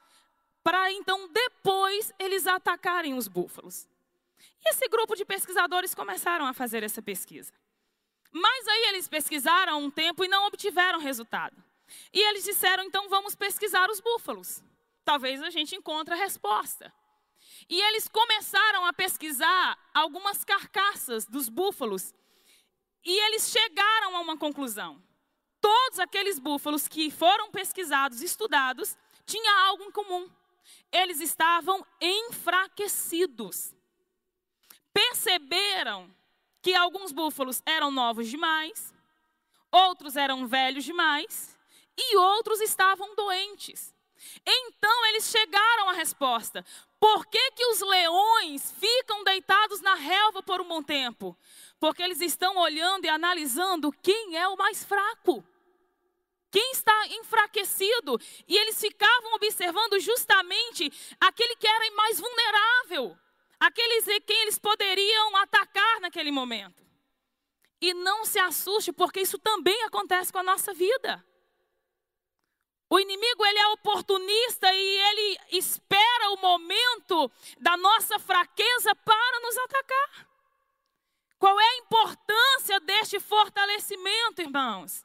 para 0.64 0.90
então 0.90 1.28
depois 1.28 2.10
eles 2.18 2.46
atacarem 2.46 3.14
os 3.14 3.28
búfalos? 3.28 3.86
E 4.64 4.70
esse 4.70 4.88
grupo 4.88 5.14
de 5.14 5.24
pesquisadores 5.24 5.94
começaram 5.94 6.46
a 6.46 6.54
fazer 6.54 6.82
essa 6.82 7.02
pesquisa. 7.02 7.52
Mas 8.32 8.66
aí 8.66 8.86
eles 8.88 9.06
pesquisaram 9.06 9.84
um 9.84 9.90
tempo 9.90 10.24
e 10.24 10.28
não 10.28 10.46
obtiveram 10.46 10.98
resultado. 10.98 11.62
E 12.12 12.20
eles 12.20 12.44
disseram, 12.44 12.82
então 12.84 13.08
vamos 13.10 13.34
pesquisar 13.34 13.90
os 13.90 14.00
búfalos. 14.00 14.62
Talvez 15.04 15.42
a 15.42 15.50
gente 15.50 15.76
encontre 15.76 16.14
a 16.14 16.16
resposta. 16.16 16.92
E 17.68 17.80
eles 17.80 18.08
começaram 18.08 18.86
a 18.86 18.92
pesquisar 18.92 19.78
algumas 19.92 20.44
carcaças 20.44 21.26
dos 21.26 21.48
búfalos. 21.48 22.14
E 23.04 23.12
eles 23.26 23.50
chegaram 23.50 24.16
a 24.16 24.20
uma 24.20 24.36
conclusão. 24.36 25.00
Todos 25.60 25.98
aqueles 25.98 26.38
búfalos 26.38 26.88
que 26.88 27.10
foram 27.10 27.50
pesquisados, 27.50 28.22
estudados, 28.22 28.96
tinham 29.26 29.58
algo 29.66 29.84
em 29.84 29.90
comum. 29.90 30.28
Eles 30.92 31.20
estavam 31.20 31.84
enfraquecidos. 32.00 33.74
Perceberam 34.92 36.08
que 36.62 36.74
alguns 36.74 37.12
búfalos 37.12 37.62
eram 37.66 37.90
novos 37.90 38.28
demais, 38.28 38.94
outros 39.70 40.16
eram 40.16 40.46
velhos 40.46 40.84
demais 40.84 41.58
e 41.96 42.16
outros 42.16 42.60
estavam 42.60 43.14
doentes. 43.14 43.94
Então 44.46 45.06
eles 45.06 45.30
chegaram 45.30 45.90
à 45.90 45.92
resposta: 45.92 46.64
por 46.98 47.26
que, 47.26 47.50
que 47.52 47.66
os 47.66 47.80
leões 47.80 48.72
ficam 48.72 49.22
deitados 49.24 49.80
na 49.80 49.94
relva 49.94 50.42
por 50.42 50.60
um 50.60 50.68
bom 50.68 50.82
tempo? 50.82 51.36
Porque 51.78 52.02
eles 52.02 52.20
estão 52.20 52.56
olhando 52.56 53.04
e 53.04 53.08
analisando 53.08 53.92
quem 53.92 54.36
é 54.36 54.48
o 54.48 54.56
mais 54.56 54.84
fraco. 54.84 55.44
Quem 56.54 56.70
está 56.70 57.08
enfraquecido? 57.08 58.16
E 58.46 58.56
eles 58.56 58.80
ficavam 58.80 59.34
observando 59.34 59.98
justamente 59.98 60.88
aquele 61.18 61.56
que 61.56 61.66
era 61.66 61.94
mais 61.96 62.20
vulnerável 62.20 63.18
aqueles 63.58 64.06
em 64.06 64.20
quem 64.20 64.40
eles 64.42 64.56
poderiam 64.56 65.36
atacar 65.38 66.00
naquele 66.00 66.30
momento. 66.30 66.80
E 67.80 67.92
não 67.92 68.24
se 68.24 68.38
assuste, 68.38 68.92
porque 68.92 69.20
isso 69.20 69.36
também 69.36 69.82
acontece 69.82 70.32
com 70.32 70.38
a 70.38 70.44
nossa 70.44 70.72
vida. 70.72 71.24
O 72.88 73.00
inimigo 73.00 73.44
ele 73.44 73.58
é 73.58 73.68
oportunista 73.68 74.72
e 74.72 74.98
ele 75.08 75.40
espera 75.50 76.30
o 76.30 76.36
momento 76.36 77.32
da 77.58 77.76
nossa 77.76 78.16
fraqueza 78.20 78.94
para 78.94 79.40
nos 79.40 79.58
atacar. 79.58 80.28
Qual 81.36 81.58
é 81.58 81.64
a 81.64 81.78
importância 81.78 82.78
deste 82.78 83.18
fortalecimento, 83.18 84.40
irmãos? 84.40 85.04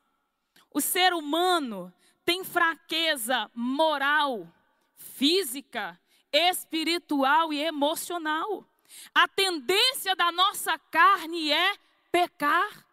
O 0.72 0.80
ser 0.80 1.14
humano 1.14 1.94
tem 2.24 2.44
fraqueza 2.44 3.50
moral, 3.56 4.48
física, 4.96 6.00
espiritual 6.32 7.52
e 7.52 7.64
emocional. 7.64 8.66
A 9.14 9.28
tendência 9.28 10.16
da 10.16 10.32
nossa 10.32 10.78
carne 10.78 11.52
é 11.52 11.76
pecar. 12.12 12.86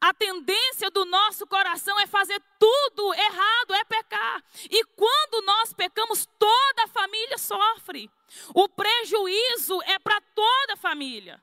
A 0.00 0.12
tendência 0.12 0.90
do 0.90 1.04
nosso 1.04 1.46
coração 1.46 1.98
é 2.00 2.06
fazer 2.06 2.42
tudo 2.58 3.14
errado, 3.14 3.74
é 3.74 3.84
pecar. 3.84 4.42
E 4.70 4.84
quando 4.84 5.44
nós 5.46 5.72
pecamos, 5.72 6.26
toda 6.38 6.84
a 6.84 6.88
família 6.88 7.38
sofre. 7.38 8.10
O 8.54 8.68
prejuízo 8.68 9.80
é 9.82 9.98
para 9.98 10.20
toda 10.34 10.74
a 10.74 10.76
família. 10.76 11.42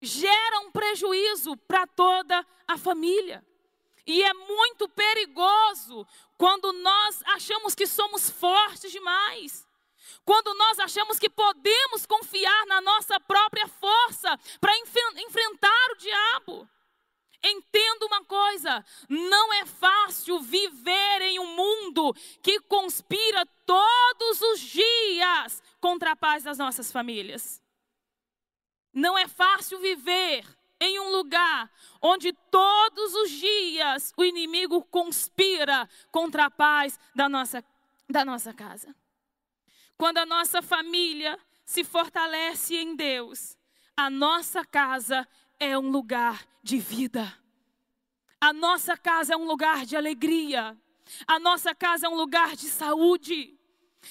Gera 0.00 0.60
um 0.60 0.70
prejuízo 0.70 1.56
para 1.56 1.86
toda 1.86 2.44
a 2.66 2.76
família. 2.76 3.44
E 4.06 4.22
é 4.22 4.32
muito 4.34 4.88
perigoso 4.88 6.06
quando 6.36 6.72
nós 6.72 7.22
achamos 7.26 7.74
que 7.74 7.86
somos 7.86 8.28
fortes 8.28 8.92
demais. 8.92 9.66
Quando 10.24 10.54
nós 10.54 10.78
achamos 10.78 11.18
que 11.18 11.28
podemos 11.28 12.06
confiar 12.06 12.66
na 12.66 12.80
nossa 12.80 13.18
própria 13.20 13.66
força 13.68 14.38
para 14.60 14.76
enfrentar 14.76 15.90
o 15.92 15.96
diabo. 15.96 16.68
Entenda 17.42 18.06
uma 18.06 18.24
coisa: 18.24 18.84
não 19.08 19.52
é 19.52 19.66
fácil 19.66 20.40
viver 20.40 21.22
em 21.22 21.38
um 21.38 21.54
mundo 21.54 22.14
que 22.42 22.58
conspira 22.60 23.46
todos 23.66 24.40
os 24.40 24.60
dias 24.60 25.62
contra 25.80 26.12
a 26.12 26.16
paz 26.16 26.44
das 26.44 26.56
nossas 26.56 26.90
famílias. 26.90 27.62
Não 28.92 29.18
é 29.18 29.28
fácil 29.28 29.78
viver 29.78 30.46
em 30.80 30.98
um 31.00 31.10
lugar 31.10 31.70
onde 32.00 32.32
todos 32.54 33.14
os 33.16 33.30
dias 33.32 34.12
o 34.16 34.22
inimigo 34.22 34.80
conspira 34.84 35.90
contra 36.12 36.44
a 36.44 36.50
paz 36.50 37.00
da 37.12 37.28
nossa, 37.28 37.64
da 38.08 38.24
nossa 38.24 38.54
casa. 38.54 38.94
Quando 39.98 40.18
a 40.18 40.26
nossa 40.26 40.62
família 40.62 41.36
se 41.64 41.82
fortalece 41.82 42.76
em 42.76 42.94
Deus, 42.94 43.58
a 43.96 44.08
nossa 44.08 44.64
casa 44.64 45.26
é 45.58 45.76
um 45.76 45.90
lugar 45.90 46.46
de 46.62 46.78
vida. 46.78 47.36
A 48.40 48.52
nossa 48.52 48.96
casa 48.96 49.34
é 49.34 49.36
um 49.36 49.46
lugar 49.46 49.84
de 49.84 49.96
alegria. 49.96 50.78
A 51.26 51.40
nossa 51.40 51.74
casa 51.74 52.06
é 52.06 52.08
um 52.08 52.14
lugar 52.14 52.54
de 52.54 52.68
saúde. 52.68 53.58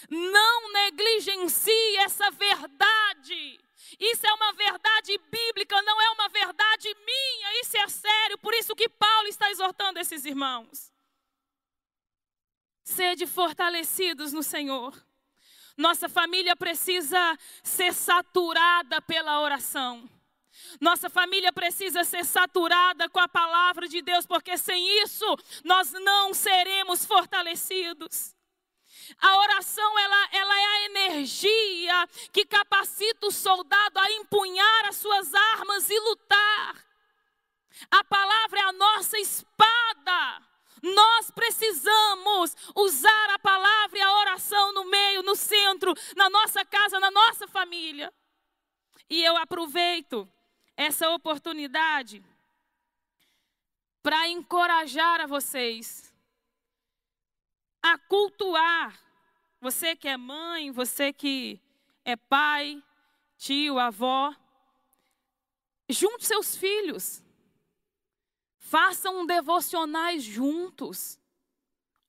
Não 0.10 0.74
negligencie 0.74 1.98
essa 2.00 2.30
verdade. 2.32 3.58
Isso 3.98 4.28
é 4.28 4.34
uma 4.34 4.52
verdade 4.52 5.18
bíblica, 5.32 5.82
não 5.84 5.93
esses 10.04 10.26
irmãos. 10.26 10.92
Sede 12.84 13.26
fortalecidos 13.26 14.34
no 14.34 14.44
Senhor. 14.44 14.94
Nossa 15.78 16.08
família 16.08 16.56
precisa 16.56 17.38
ser 17.64 17.94
saturada 17.94 19.02
pela 19.02 19.40
oração. 19.40 20.08
Nossa 20.80 21.10
família 21.10 21.52
precisa 21.52 22.04
ser 22.04 22.26
saturada 22.26 23.10
com 23.10 23.20
a 23.20 23.28
palavra 23.28 23.88
de 23.88 24.02
Deus, 24.02 24.26
porque 24.26 24.58
sem 24.58 25.02
isso 25.02 25.26
nós 25.64 25.92
não 25.94 26.34
seremos 26.34 27.06
fortalecidos. 27.06 28.36
A 29.20 29.38
oração 29.38 30.00
ela, 30.00 30.30
ela 30.32 30.60
é 30.60 30.66
a 30.66 30.86
energia 30.86 32.08
que 32.32 32.46
capacita 32.46 33.28
o 33.28 33.32
soldado 33.32 34.00
a 34.00 34.12
empunhar 34.12 34.86
as 34.86 34.98
suas 34.98 35.34
armas 35.34 35.90
e 35.90 36.00
lutar. 36.00 36.93
A 37.92 38.04
palavra 38.04 38.60
é 38.60 38.64
a 38.64 38.74
nossa 38.74 39.18
espada. 39.18 40.42
Nós 40.82 41.32
precisamos 41.32 42.56
usar 42.76 43.30
a 43.32 43.40
palavra 43.40 43.98
e 43.98 44.02
a 44.02 44.20
oração 44.20 44.74
no 44.74 44.86
meio, 44.86 45.24
no 45.24 45.36
centro, 45.36 45.94
na 46.16 46.30
nossa 46.30 46.66
casa, 46.66 47.00
na 47.00 47.10
nossa 47.10 47.48
família. 47.48 48.14
E 49.10 49.24
eu 49.24 49.38
aproveito 49.38 50.30
essa 50.76 51.10
oportunidade 51.10 52.24
para 54.02 54.28
encorajar 54.28 55.22
a 55.22 55.28
vocês 55.28 56.14
a 57.82 57.98
cultuar. 57.98 58.98
Você 59.60 59.96
que 59.96 60.08
é 60.08 60.18
mãe, 60.18 60.72
você 60.72 61.14
que 61.14 61.62
é 62.04 62.16
pai, 62.16 62.84
tio, 63.38 63.80
avó, 63.80 64.34
junte 65.90 66.26
seus 66.26 66.56
filhos. 66.56 67.24
Façam 68.74 69.24
devocionais 69.24 70.24
juntos. 70.24 71.20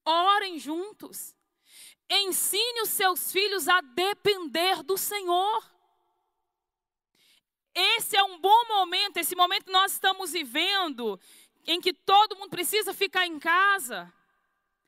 Orem 0.02 0.58
juntos. 0.58 1.36
Ensine 2.08 2.80
os 2.80 2.88
seus 2.88 3.30
filhos 3.30 3.68
a 3.68 3.82
depender 3.82 4.82
do 4.82 4.96
Senhor. 4.96 5.70
Esse 7.74 8.16
é 8.16 8.24
um 8.24 8.40
bom 8.40 8.68
momento, 8.68 9.18
esse 9.18 9.36
momento 9.36 9.66
que 9.66 9.72
nós 9.72 9.92
estamos 9.92 10.32
vivendo, 10.32 11.20
em 11.66 11.82
que 11.82 11.92
todo 11.92 12.34
mundo 12.34 12.48
precisa 12.48 12.94
ficar 12.94 13.26
em 13.26 13.38
casa. 13.38 14.10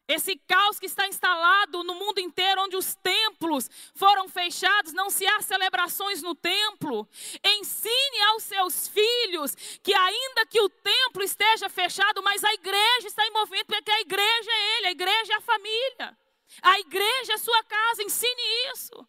Esse 0.08 0.36
caos 0.36 0.78
que 0.78 0.86
está 0.86 1.08
instalado 1.08 1.82
no 1.82 1.94
mundo 1.96 2.20
inteiro, 2.20 2.62
onde 2.62 2.76
os 2.76 2.94
templos 2.94 3.68
foram 3.94 4.28
fechados, 4.28 4.92
não 4.92 5.10
se 5.10 5.26
há 5.26 5.40
celebrações 5.42 6.22
no 6.22 6.34
templo. 6.34 7.08
Ensine 7.44 8.22
aos 8.28 8.44
seus 8.44 8.86
filhos 8.86 9.54
que, 9.82 9.92
ainda 9.92 10.46
que 10.46 10.60
o 10.60 10.68
templo 10.68 11.24
esteja 11.24 11.68
fechado, 11.68 12.22
mas 12.22 12.44
a 12.44 12.54
igreja 12.54 13.08
está 13.08 13.26
em 13.26 13.32
movimento, 13.32 13.66
porque 13.66 13.90
a 13.90 14.00
igreja 14.00 14.50
é 14.50 14.78
ele, 14.78 14.86
a 14.86 14.90
igreja 14.92 15.32
é 15.32 15.36
a 15.36 15.40
família. 15.40 16.18
A 16.62 16.78
igreja 16.78 17.32
é 17.32 17.34
a 17.34 17.38
sua 17.38 17.62
casa, 17.64 18.02
ensine 18.04 18.72
isso. 18.72 19.06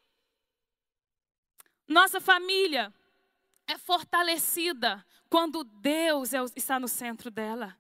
Nossa 1.88 2.20
família 2.20 2.92
é 3.68 3.78
fortalecida 3.78 5.06
quando 5.30 5.64
Deus 5.64 6.34
é 6.34 6.40
está 6.56 6.80
no 6.80 6.88
centro 6.88 7.30
dela. 7.30 7.78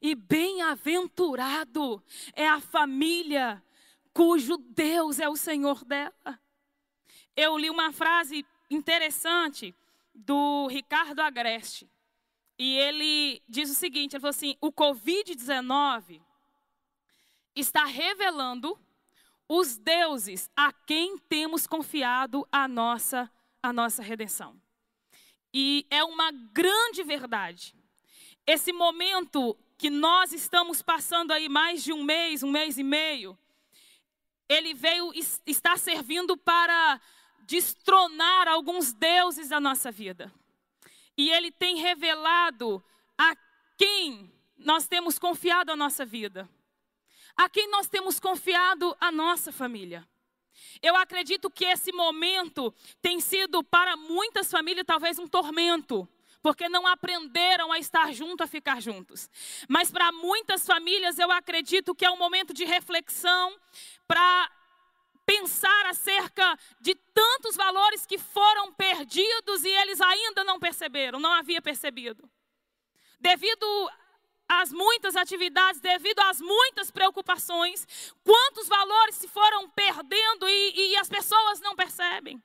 E 0.00 0.14
bem-aventurado 0.14 2.02
é 2.34 2.48
a 2.48 2.60
família 2.60 3.62
cujo 4.12 4.56
Deus 4.56 5.18
é 5.18 5.28
o 5.28 5.36
Senhor 5.36 5.84
dela. 5.84 6.40
Eu 7.36 7.56
li 7.56 7.70
uma 7.70 7.92
frase 7.92 8.44
interessante 8.70 9.74
do 10.14 10.66
Ricardo 10.66 11.20
Agreste. 11.20 11.88
E 12.58 12.76
ele 12.76 13.42
diz 13.48 13.70
o 13.70 13.74
seguinte: 13.74 14.14
ele 14.14 14.20
falou 14.20 14.30
assim: 14.30 14.56
o 14.60 14.72
Covid-19 14.72 16.20
está 17.54 17.84
revelando 17.84 18.78
os 19.48 19.76
deuses 19.76 20.50
a 20.56 20.72
quem 20.72 21.18
temos 21.18 21.66
confiado 21.66 22.46
a 22.50 22.66
nossa, 22.66 23.30
a 23.62 23.72
nossa 23.72 24.02
redenção. 24.02 24.60
E 25.52 25.86
é 25.90 26.02
uma 26.02 26.30
grande 26.30 27.02
verdade. 27.02 27.74
Esse 28.46 28.72
momento 28.72 29.56
que 29.82 29.90
nós 29.90 30.32
estamos 30.32 30.80
passando 30.80 31.32
aí 31.32 31.48
mais 31.48 31.82
de 31.82 31.92
um 31.92 32.04
mês, 32.04 32.44
um 32.44 32.50
mês 32.52 32.78
e 32.78 32.84
meio, 32.84 33.36
ele 34.48 34.74
veio 34.74 35.12
está 35.44 35.76
servindo 35.76 36.36
para 36.36 37.00
destronar 37.40 38.46
alguns 38.46 38.92
deuses 38.92 39.48
da 39.48 39.58
nossa 39.58 39.90
vida. 39.90 40.32
E 41.16 41.30
ele 41.30 41.50
tem 41.50 41.78
revelado 41.78 42.80
a 43.18 43.34
quem 43.76 44.32
nós 44.56 44.86
temos 44.86 45.18
confiado 45.18 45.72
a 45.72 45.76
nossa 45.76 46.04
vida. 46.04 46.48
A 47.36 47.48
quem 47.48 47.68
nós 47.68 47.88
temos 47.88 48.20
confiado 48.20 48.96
a 49.00 49.10
nossa 49.10 49.50
família. 49.50 50.08
Eu 50.80 50.94
acredito 50.94 51.50
que 51.50 51.64
esse 51.64 51.90
momento 51.90 52.72
tem 53.00 53.18
sido 53.18 53.64
para 53.64 53.96
muitas 53.96 54.48
famílias 54.48 54.86
talvez 54.86 55.18
um 55.18 55.26
tormento 55.26 56.08
porque 56.42 56.68
não 56.68 56.86
aprenderam 56.86 57.70
a 57.72 57.78
estar 57.78 58.12
junto, 58.12 58.42
a 58.42 58.46
ficar 58.46 58.82
juntos. 58.82 59.30
Mas 59.68 59.90
para 59.90 60.10
muitas 60.10 60.66
famílias, 60.66 61.18
eu 61.18 61.30
acredito 61.30 61.94
que 61.94 62.04
é 62.04 62.10
um 62.10 62.18
momento 62.18 62.52
de 62.52 62.64
reflexão 62.64 63.56
para 64.06 64.50
pensar 65.24 65.86
acerca 65.86 66.58
de 66.80 66.94
tantos 67.14 67.56
valores 67.56 68.04
que 68.04 68.18
foram 68.18 68.72
perdidos 68.72 69.64
e 69.64 69.68
eles 69.68 70.00
ainda 70.00 70.42
não 70.42 70.58
perceberam, 70.58 71.20
não 71.20 71.32
havia 71.32 71.62
percebido. 71.62 72.28
Devido 73.20 73.90
às 74.48 74.72
muitas 74.72 75.14
atividades, 75.16 75.80
devido 75.80 76.18
às 76.20 76.40
muitas 76.40 76.90
preocupações, 76.90 77.86
quantos 78.24 78.66
valores 78.66 79.14
se 79.14 79.28
foram 79.28 79.70
perdendo 79.70 80.48
e, 80.48 80.90
e 80.90 80.96
as 80.96 81.08
pessoas 81.08 81.60
não 81.60 81.76
percebem. 81.76 82.42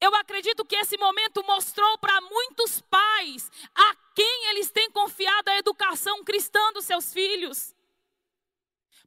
Eu 0.00 0.14
acredito 0.14 0.64
que 0.64 0.76
esse 0.76 0.96
momento 0.98 1.44
mostrou 1.44 1.98
para 1.98 2.20
muitos 2.20 2.80
pais 2.82 3.50
a 3.74 3.94
quem 4.14 4.50
eles 4.50 4.70
têm 4.70 4.90
confiado 4.90 5.48
a 5.48 5.58
educação 5.58 6.22
cristã 6.24 6.72
dos 6.72 6.84
seus 6.84 7.12
filhos. 7.12 7.74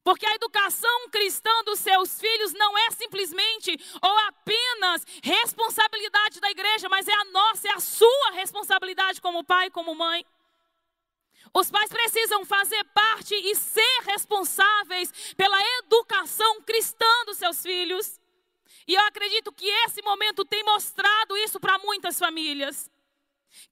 Porque 0.03 0.25
a 0.25 0.35
educação 0.35 1.09
cristã 1.09 1.51
dos 1.65 1.79
seus 1.79 2.19
filhos 2.19 2.53
não 2.53 2.77
é 2.77 2.91
simplesmente 2.91 3.77
ou 4.01 4.17
apenas 4.19 5.05
responsabilidade 5.21 6.39
da 6.39 6.49
igreja, 6.49 6.87
mas 6.87 7.07
é 7.07 7.13
a 7.13 7.25
nossa, 7.25 7.67
é 7.67 7.73
a 7.73 7.79
sua 7.79 8.31
responsabilidade 8.31 9.19
como 9.19 9.43
pai, 9.43 9.69
como 9.69 9.93
mãe. 9.93 10.25
Os 11.53 11.69
pais 11.69 11.89
precisam 11.89 12.45
fazer 12.45 12.83
parte 12.85 13.35
e 13.35 13.55
ser 13.55 14.01
responsáveis 14.05 15.11
pela 15.35 15.59
educação 15.79 16.61
cristã 16.61 17.25
dos 17.25 17.37
seus 17.37 17.61
filhos. 17.61 18.19
E 18.87 18.95
eu 18.95 19.05
acredito 19.05 19.51
que 19.51 19.67
esse 19.85 20.01
momento 20.01 20.45
tem 20.45 20.63
mostrado 20.63 21.35
isso 21.37 21.59
para 21.59 21.77
muitas 21.79 22.17
famílias. 22.17 22.89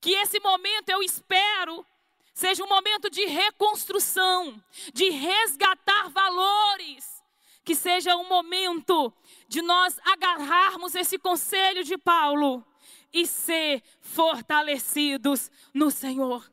Que 0.02 0.12
esse 0.12 0.40
momento, 0.40 0.90
eu 0.90 1.02
espero, 1.02 1.86
seja 2.34 2.64
um 2.64 2.68
momento 2.68 3.10
de 3.10 3.26
reconstrução, 3.26 4.62
de 4.94 5.10
resgatar 5.10 6.10
valores. 6.10 7.24
Que 7.64 7.74
seja 7.74 8.16
um 8.18 8.28
momento 8.28 9.14
de 9.48 9.62
nós 9.62 9.98
agarrarmos 10.04 10.94
esse 10.96 11.18
conselho 11.18 11.84
de 11.84 11.98
Paulo 11.98 12.66
e 13.14 13.26
ser 13.26 13.82
fortalecidos 14.02 15.50
no 15.74 15.90
Senhor. 15.90 16.52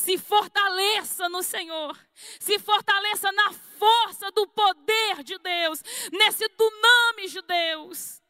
Se 0.00 0.16
fortaleça 0.16 1.28
no 1.28 1.42
Senhor. 1.42 1.94
Se 2.40 2.58
fortaleça 2.58 3.30
na 3.32 3.52
força 3.52 4.30
do 4.30 4.46
poder 4.48 5.22
de 5.22 5.36
Deus, 5.38 5.82
nesse 6.10 6.48
duname 6.48 7.28
de 7.28 7.42
Deus. 7.42 8.22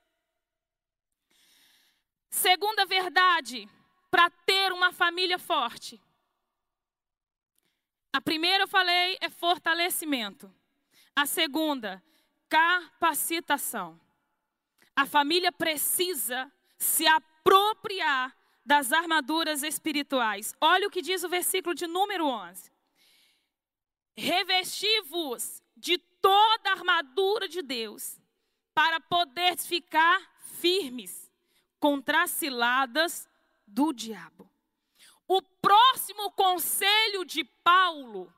Segunda 2.29 2.85
verdade, 2.85 3.69
para 4.11 4.29
ter 4.45 4.73
uma 4.73 4.93
família 4.93 5.39
forte. 5.39 6.03
A 8.13 8.21
primeira 8.21 8.65
eu 8.65 8.69
falei 8.69 9.17
é 9.21 9.31
fortalecimento. 9.31 10.53
A 11.15 11.25
segunda, 11.25 12.03
capacitação. 12.49 14.01
A 14.97 15.07
família 15.07 15.53
precisa 15.53 16.51
se 16.77 17.07
apropriar 17.07 18.37
das 18.65 18.93
armaduras 18.93 19.63
espirituais. 19.63 20.55
Olha 20.61 20.87
o 20.87 20.91
que 20.91 21.03
diz 21.03 21.25
o 21.25 21.29
versículo 21.29 21.75
de 21.75 21.87
número 21.87 22.27
11. 22.27 22.71
Revesti-vos 24.17 25.63
de 25.77 25.99
toda 25.99 26.71
a 26.71 26.73
armadura 26.73 27.49
de 27.49 27.63
Deus, 27.63 28.21
para 28.75 29.01
poder 29.01 29.57
ficar 29.59 30.21
firmes 30.61 31.31
contra 31.79 32.23
as 32.23 32.31
ciladas 32.31 33.29
do 33.67 33.93
diabo. 33.93 34.51
O 35.27 35.41
próximo 35.43 36.31
conselho 36.33 37.25
de 37.25 37.45
Paulo 37.45 38.33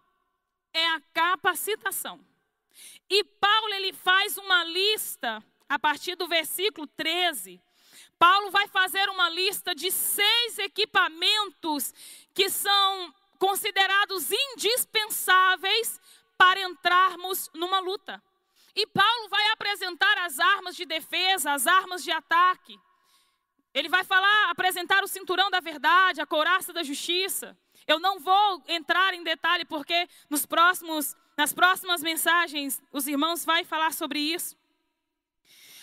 é 0.72 0.86
a 0.88 1.00
capacitação. 1.12 2.20
E 3.08 3.24
Paulo 3.24 3.74
ele 3.74 3.92
faz 3.92 4.36
uma 4.36 4.64
lista 4.64 5.44
a 5.68 5.78
partir 5.78 6.16
do 6.16 6.28
versículo 6.28 6.86
13 6.86 7.60
Paulo 8.22 8.52
vai 8.52 8.68
fazer 8.68 9.08
uma 9.08 9.28
lista 9.30 9.74
de 9.74 9.90
seis 9.90 10.56
equipamentos 10.58 11.92
que 12.32 12.48
são 12.48 13.12
considerados 13.36 14.30
indispensáveis 14.30 16.00
para 16.38 16.62
entrarmos 16.62 17.50
numa 17.52 17.80
luta. 17.80 18.22
E 18.76 18.86
Paulo 18.86 19.28
vai 19.28 19.50
apresentar 19.50 20.18
as 20.18 20.38
armas 20.38 20.76
de 20.76 20.86
defesa, 20.86 21.50
as 21.50 21.66
armas 21.66 22.04
de 22.04 22.12
ataque. 22.12 22.78
Ele 23.74 23.88
vai 23.88 24.04
falar, 24.04 24.50
apresentar 24.50 25.02
o 25.02 25.08
cinturão 25.08 25.50
da 25.50 25.58
verdade, 25.58 26.20
a 26.20 26.26
couraça 26.26 26.72
da 26.72 26.84
justiça. 26.84 27.58
Eu 27.88 27.98
não 27.98 28.20
vou 28.20 28.62
entrar 28.68 29.14
em 29.14 29.24
detalhe 29.24 29.64
porque 29.64 30.08
nos 30.30 30.46
próximos, 30.46 31.16
nas 31.36 31.52
próximas 31.52 32.00
mensagens 32.00 32.80
os 32.92 33.08
irmãos 33.08 33.44
vão 33.44 33.64
falar 33.64 33.92
sobre 33.92 34.20
isso. 34.20 34.61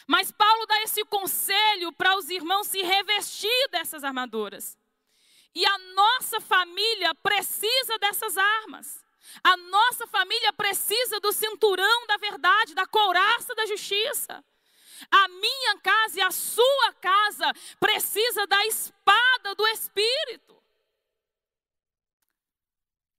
Mas 0.10 0.32
Paulo 0.32 0.66
dá 0.66 0.82
esse 0.82 1.06
conselho 1.06 1.94
para 1.94 2.18
os 2.18 2.32
irmãos 2.32 2.66
se 2.66 2.82
revestir 2.82 3.70
dessas 3.70 4.04
armaduras. 4.04 4.76
E 5.54 5.64
a 5.64 5.78
nossa 5.94 6.42
família 6.42 7.14
precisa 7.14 7.96
dessas 8.00 8.36
armas. 8.36 9.06
A 9.44 9.56
nossa 9.56 10.08
família 10.08 10.52
precisa 10.52 11.20
do 11.20 11.32
cinturão 11.32 12.08
da 12.08 12.18
verdade, 12.18 12.74
da 12.74 12.88
couraça 12.88 13.54
da 13.54 13.68
justiça. 13.68 14.44
A 15.12 15.28
minha 15.28 15.78
casa 15.78 16.18
e 16.18 16.24
a 16.24 16.32
sua 16.32 16.92
casa 16.94 17.54
precisa 17.80 18.48
da 18.48 18.66
espada 18.66 19.54
do 19.54 19.68
Espírito. 19.68 20.60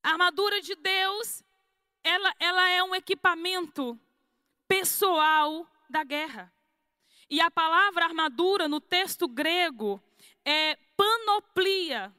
A 0.02 0.10
armadura 0.10 0.60
de 0.60 0.74
Deus, 0.74 1.44
ela, 2.02 2.34
ela 2.40 2.68
é 2.68 2.82
um 2.82 2.96
equipamento 2.96 3.96
pessoal 4.66 5.64
da 5.88 6.02
guerra. 6.02 6.52
E 7.30 7.40
a 7.40 7.48
palavra 7.48 8.06
armadura 8.06 8.68
no 8.68 8.80
texto 8.80 9.28
grego 9.28 10.02
é 10.44 10.76
panoplia, 10.96 12.12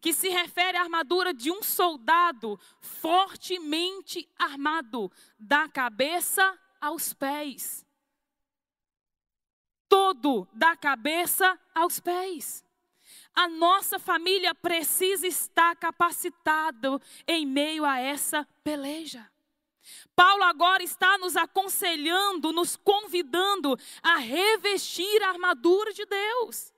que 0.00 0.12
se 0.12 0.28
refere 0.28 0.76
à 0.76 0.82
armadura 0.82 1.32
de 1.32 1.52
um 1.52 1.62
soldado 1.62 2.58
fortemente 2.80 4.28
armado, 4.36 5.10
da 5.38 5.68
cabeça 5.68 6.58
aos 6.80 7.14
pés. 7.14 7.86
Todo 9.88 10.48
da 10.52 10.76
cabeça 10.76 11.58
aos 11.72 12.00
pés. 12.00 12.64
A 13.32 13.48
nossa 13.48 14.00
família 14.00 14.54
precisa 14.54 15.26
estar 15.26 15.76
capacitado 15.76 17.00
em 17.26 17.46
meio 17.46 17.84
a 17.84 17.98
essa 17.98 18.46
peleja. 18.64 19.30
Paulo 20.14 20.44
agora 20.44 20.82
está 20.82 21.18
nos 21.18 21.36
aconselhando, 21.36 22.52
nos 22.52 22.76
convidando 22.76 23.76
a 24.02 24.16
revestir 24.16 25.22
a 25.22 25.28
armadura 25.28 25.92
de 25.92 26.04
Deus. 26.06 26.72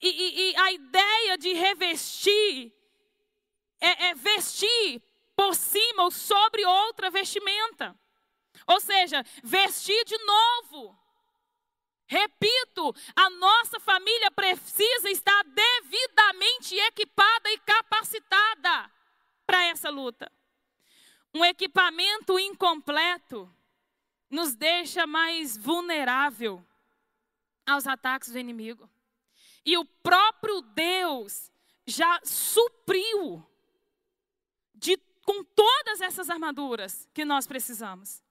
E, 0.00 0.08
e, 0.08 0.50
e 0.50 0.56
a 0.56 0.72
ideia 0.72 1.38
de 1.38 1.52
revestir 1.52 2.72
é, 3.80 4.08
é 4.08 4.14
vestir 4.14 5.02
por 5.34 5.54
cima 5.54 6.04
ou 6.04 6.10
sobre 6.10 6.64
outra 6.64 7.10
vestimenta. 7.10 7.96
Ou 8.66 8.80
seja, 8.80 9.24
vestir 9.44 10.04
de 10.04 10.18
novo. 10.18 10.98
Repito, 12.06 12.94
a 13.14 13.28
nossa 13.30 13.80
família 13.80 14.30
precisa 14.30 15.10
estar 15.10 15.42
devidamente 15.44 16.74
equipada 16.76 17.50
e 17.50 17.58
capacitada 17.58 18.90
para 19.44 19.64
essa 19.64 19.90
luta. 19.90 20.30
Um 21.36 21.44
equipamento 21.44 22.38
incompleto 22.38 23.54
nos 24.30 24.54
deixa 24.54 25.06
mais 25.06 25.54
vulnerável 25.54 26.64
aos 27.66 27.86
ataques 27.86 28.30
do 28.30 28.38
inimigo. 28.38 28.88
E 29.62 29.76
o 29.76 29.84
próprio 29.84 30.62
Deus 30.62 31.52
já 31.86 32.18
supriu 32.24 33.46
de, 34.74 34.96
com 35.26 35.44
todas 35.44 36.00
essas 36.00 36.30
armaduras 36.30 37.06
que 37.12 37.22
nós 37.22 37.46
precisamos. 37.46 38.22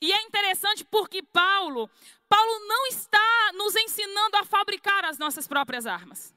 E 0.00 0.12
é 0.12 0.22
interessante 0.22 0.84
porque 0.84 1.20
Paulo, 1.20 1.90
Paulo 2.28 2.68
não 2.68 2.86
está 2.86 3.50
nos 3.54 3.74
ensinando 3.74 4.36
a 4.36 4.44
fabricar 4.44 5.04
as 5.04 5.18
nossas 5.18 5.48
próprias 5.48 5.84
armas. 5.84 6.32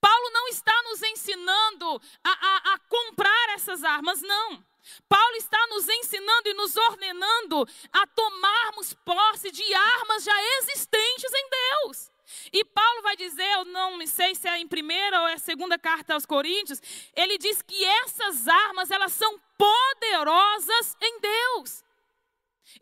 Paulo 0.00 0.30
não 0.30 0.46
está 0.46 0.80
nos 0.84 1.02
ensinando 1.02 2.00
a, 2.22 2.30
a, 2.30 2.74
a 2.74 2.78
comprar 2.78 3.54
essas 3.56 3.82
armas, 3.82 4.22
não. 4.22 4.64
Paulo 5.08 5.36
está 5.36 5.66
nos 5.68 5.88
ensinando 5.88 6.48
e 6.48 6.54
nos 6.54 6.76
ordenando 6.76 7.66
a 7.92 8.06
tomarmos 8.06 8.94
posse 9.04 9.50
de 9.50 9.74
armas 9.74 10.24
já 10.24 10.42
existentes 10.58 11.32
em 11.32 11.48
Deus. 11.50 12.10
E 12.52 12.64
Paulo 12.64 13.02
vai 13.02 13.16
dizer, 13.16 13.48
eu 13.52 13.64
não 13.66 14.04
sei 14.06 14.34
se 14.34 14.48
é 14.48 14.58
em 14.58 14.66
primeira 14.66 15.20
ou 15.20 15.28
é 15.28 15.38
segunda 15.38 15.78
carta 15.78 16.14
aos 16.14 16.26
Coríntios, 16.26 16.80
ele 17.14 17.38
diz 17.38 17.62
que 17.62 17.84
essas 17.84 18.48
armas, 18.48 18.90
elas 18.90 19.12
são 19.12 19.40
poderosas 19.56 20.96
em 21.00 21.20
Deus. 21.20 21.84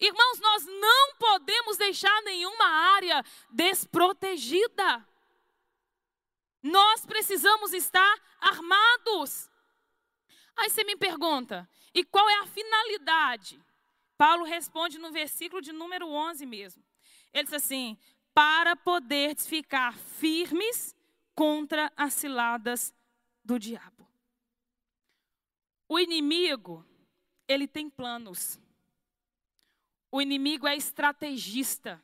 Irmãos, 0.01 0.41
nós 0.41 0.67
não 0.67 1.15
podemos 1.17 1.77
deixar 1.77 2.23
nenhuma 2.23 2.65
área 2.65 3.25
desprotegida. 3.51 5.07
Nós 6.63 7.05
precisamos 7.05 7.73
estar 7.73 8.21
armados. 8.41 9.51
Aí 10.57 10.71
você 10.71 10.85
me 10.85 10.97
pergunta, 10.97 11.69
e 11.95 12.05
qual 12.05 12.29
é 12.29 12.41
a 12.41 12.47
finalidade? 12.47 13.61
Paulo 14.17 14.45
responde 14.45 14.99
no 14.99 15.11
versículo 15.11 15.61
de 15.61 15.73
número 15.73 16.09
11 16.09 16.47
mesmo. 16.47 16.83
Ele 17.33 17.45
diz 17.45 17.55
assim: 17.55 17.99
para 18.35 18.75
poder 18.77 19.37
ficar 19.37 19.97
firmes 19.97 20.95
contra 21.35 21.93
as 21.97 22.15
ciladas 22.15 22.95
do 23.45 23.59
diabo. 23.59 24.09
O 25.89 25.99
inimigo, 25.99 26.87
ele 27.47 27.67
tem 27.67 27.91
planos. 27.91 28.59
O 30.11 30.23
inimigo 30.23 30.67
é 30.67 30.77
estrategista. 30.77 32.03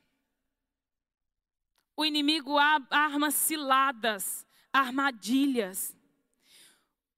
O 1.95 2.05
inimigo 2.05 2.57
arma 2.57 3.31
ciladas, 3.31 4.45
armadilhas. 4.71 5.95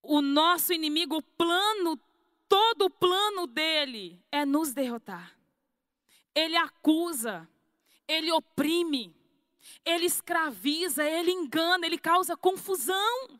O 0.01 0.21
nosso 0.21 0.73
inimigo, 0.73 1.17
o 1.17 1.21
plano, 1.21 1.97
todo 2.51 2.87
o 2.87 2.89
plano 2.89 3.47
dele 3.47 4.21
é 4.29 4.43
nos 4.45 4.73
derrotar. 4.73 5.33
Ele 6.35 6.57
acusa, 6.57 7.47
ele 8.05 8.29
oprime, 8.29 9.15
ele 9.85 10.05
escraviza, 10.05 11.01
ele 11.01 11.31
engana, 11.31 11.85
ele 11.85 11.97
causa 11.97 12.35
confusão. 12.35 13.39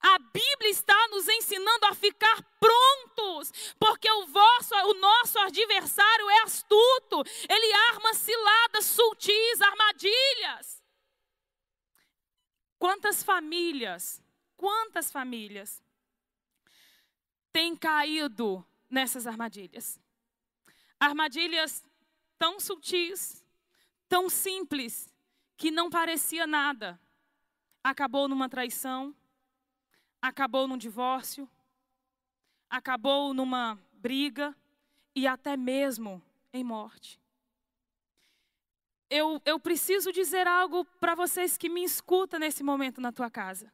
A 0.00 0.18
Bíblia 0.18 0.70
está 0.70 1.08
nos 1.08 1.28
ensinando 1.28 1.86
a 1.86 1.94
ficar 1.94 2.42
prontos, 2.58 3.52
porque 3.78 4.10
o, 4.10 4.26
vosso, 4.26 4.74
o 4.74 4.94
nosso 4.94 5.38
adversário 5.38 6.28
é 6.30 6.42
astuto, 6.42 7.22
ele 7.48 7.72
arma 7.92 8.14
ciladas, 8.14 8.84
sutis, 8.84 9.60
armadilhas. 9.60 10.82
Quantas 12.80 13.22
famílias, 13.22 14.20
quantas 14.56 15.12
famílias 15.12 15.80
têm 17.52 17.76
caído 17.76 18.64
nessas 18.88 19.26
armadilhas? 19.26 20.00
Armadilhas 20.98 21.84
tão 22.38 22.60
sutis, 22.60 23.44
tão 24.08 24.28
simples, 24.28 25.12
que 25.56 25.70
não 25.70 25.90
parecia 25.90 26.46
nada. 26.46 26.98
Acabou 27.82 28.28
numa 28.28 28.48
traição, 28.48 29.14
acabou 30.22 30.68
num 30.68 30.78
divórcio, 30.78 31.48
acabou 32.70 33.34
numa 33.34 33.78
briga 33.92 34.56
e 35.14 35.26
até 35.26 35.56
mesmo 35.56 36.22
em 36.52 36.62
morte. 36.62 37.20
Eu, 39.10 39.40
eu 39.44 39.58
preciso 39.58 40.12
dizer 40.12 40.46
algo 40.46 40.84
para 41.00 41.14
vocês 41.14 41.56
que 41.56 41.68
me 41.68 41.82
escutam 41.82 42.38
nesse 42.38 42.62
momento 42.62 43.00
na 43.00 43.10
tua 43.10 43.30
casa. 43.30 43.72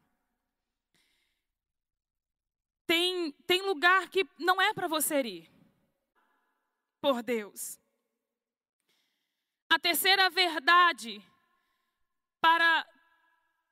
Tem, 2.87 3.33
tem 3.47 3.63
lugar 3.63 4.09
que 4.09 4.27
não 4.39 4.61
é 4.61 4.73
para 4.75 4.87
você 4.87 5.21
ir, 5.23 5.51
por 7.01 7.23
Deus. 7.23 7.79
A 9.69 9.79
terceira 9.79 10.29
verdade 10.31 11.23
para 12.41 12.87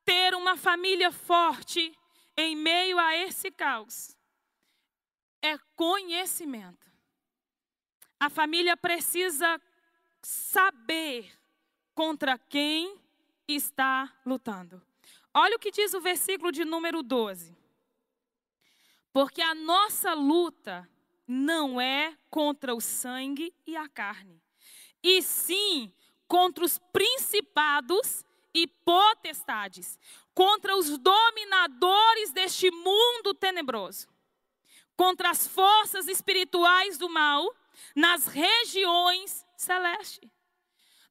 ter 0.05 0.35
uma 0.35 0.57
família 0.57 1.13
forte 1.13 1.97
em 2.37 2.57
meio 2.57 2.99
a 2.99 3.17
esse 3.17 3.51
caos 3.51 4.17
é 5.43 5.59
conhecimento. 5.77 6.91
A 8.19 8.31
família 8.31 8.77
precisa 8.77 9.61
saber 10.23 11.31
contra 11.95 12.39
quem 12.39 12.99
está 13.47 14.13
lutando. 14.25 14.81
Olha 15.35 15.57
o 15.57 15.59
que 15.59 15.71
diz 15.71 15.93
o 15.95 16.01
versículo 16.01 16.53
de 16.53 16.65
número 16.65 17.03
12. 17.03 17.62
Porque 19.13 19.43
a 19.43 19.55
nossa 19.55 20.15
luta 20.15 20.89
não 21.27 21.81
é 21.81 22.17
contra 22.31 22.75
o 22.75 22.81
sangue 22.81 23.55
e 23.67 23.77
a 23.77 23.89
carne, 23.89 24.43
e 25.03 25.23
sim 25.23 25.93
contra 26.27 26.65
os 26.65 26.79
principados 26.79 28.25
e 28.55 28.67
potestades, 28.67 29.99
contra 30.35 30.77
os 30.77 30.97
dominadores 30.99 32.33
deste 32.33 32.71
mundo 32.71 33.35
tenebroso, 33.35 34.09
contra 34.97 35.31
as 35.31 35.47
forças 35.47 36.09
espirituais 36.09 36.97
do 36.97 37.09
mal 37.09 37.55
nas 37.95 38.27
regiões 38.27 39.47
celestes. 39.57 40.31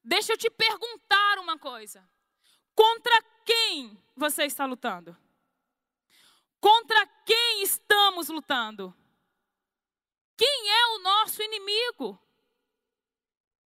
Deixa 0.04 0.34
eu 0.34 0.38
te 0.38 0.50
perguntar 0.50 1.40
uma 1.40 1.58
coisa: 1.58 2.04
contra 2.74 3.22
quem 3.46 3.98
você 4.16 4.46
está 4.46 4.66
lutando? 4.66 5.16
Contra 6.62 7.08
quem 7.26 7.64
estamos 7.64 8.30
lutando? 8.30 8.96
Quem 10.38 10.70
é 10.70 10.86
o 10.88 11.00
nosso 11.00 11.42
inimigo? 11.42 12.22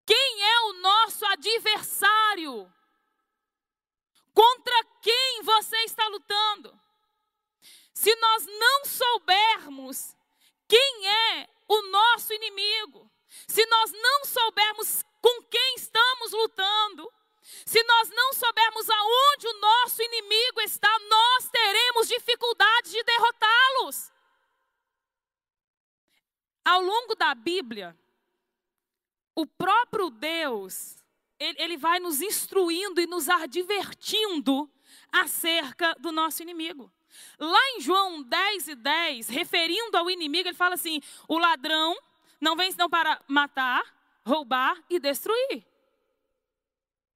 Quem 0.06 0.42
é 0.42 0.60
o 0.60 0.72
nosso 0.74 1.26
adversário? 1.26 2.72
Contra 4.32 4.84
quem 5.02 5.42
você 5.42 5.76
está 5.78 6.06
lutando? 6.06 6.80
Se 7.92 8.14
nós 8.14 8.46
não 8.46 8.84
soubermos 8.84 10.16
quem 10.68 11.08
é 11.08 11.48
o 11.66 11.82
nosso 11.90 12.32
inimigo, 12.32 13.10
se 13.48 13.66
nós 13.66 13.90
não 13.90 14.24
soubermos 14.24 15.02
com 15.20 15.42
quem 15.44 15.74
estamos 15.76 16.32
lutando, 16.32 17.12
se 17.44 17.82
nós 17.82 18.08
não 18.08 18.32
soubermos 18.32 18.88
aonde 18.88 19.46
o 19.48 19.60
nosso 19.60 20.02
inimigo 20.02 20.62
está, 20.62 20.98
nós 21.10 21.50
teremos 21.50 22.08
dificuldade 22.08 22.90
de 22.90 23.02
derrotá-los. 23.04 24.10
Ao 26.64 26.80
longo 26.80 27.14
da 27.14 27.34
Bíblia, 27.34 27.94
o 29.34 29.46
próprio 29.46 30.08
Deus, 30.08 30.96
ele, 31.38 31.60
ele 31.60 31.76
vai 31.76 32.00
nos 32.00 32.22
instruindo 32.22 32.98
e 32.98 33.06
nos 33.06 33.28
advertindo 33.28 34.70
acerca 35.12 35.94
do 36.00 36.10
nosso 36.10 36.42
inimigo. 36.42 36.90
Lá 37.38 37.70
em 37.72 37.80
João 37.82 38.22
10 38.22 38.68
e 38.68 38.74
10, 38.74 39.28
referindo 39.28 39.98
ao 39.98 40.10
inimigo, 40.10 40.48
ele 40.48 40.56
fala 40.56 40.76
assim: 40.76 41.00
o 41.28 41.38
ladrão 41.38 41.94
não 42.40 42.56
vem 42.56 42.70
senão 42.72 42.88
para 42.88 43.22
matar, 43.28 43.82
roubar 44.24 44.82
e 44.88 44.98
destruir. 44.98 45.73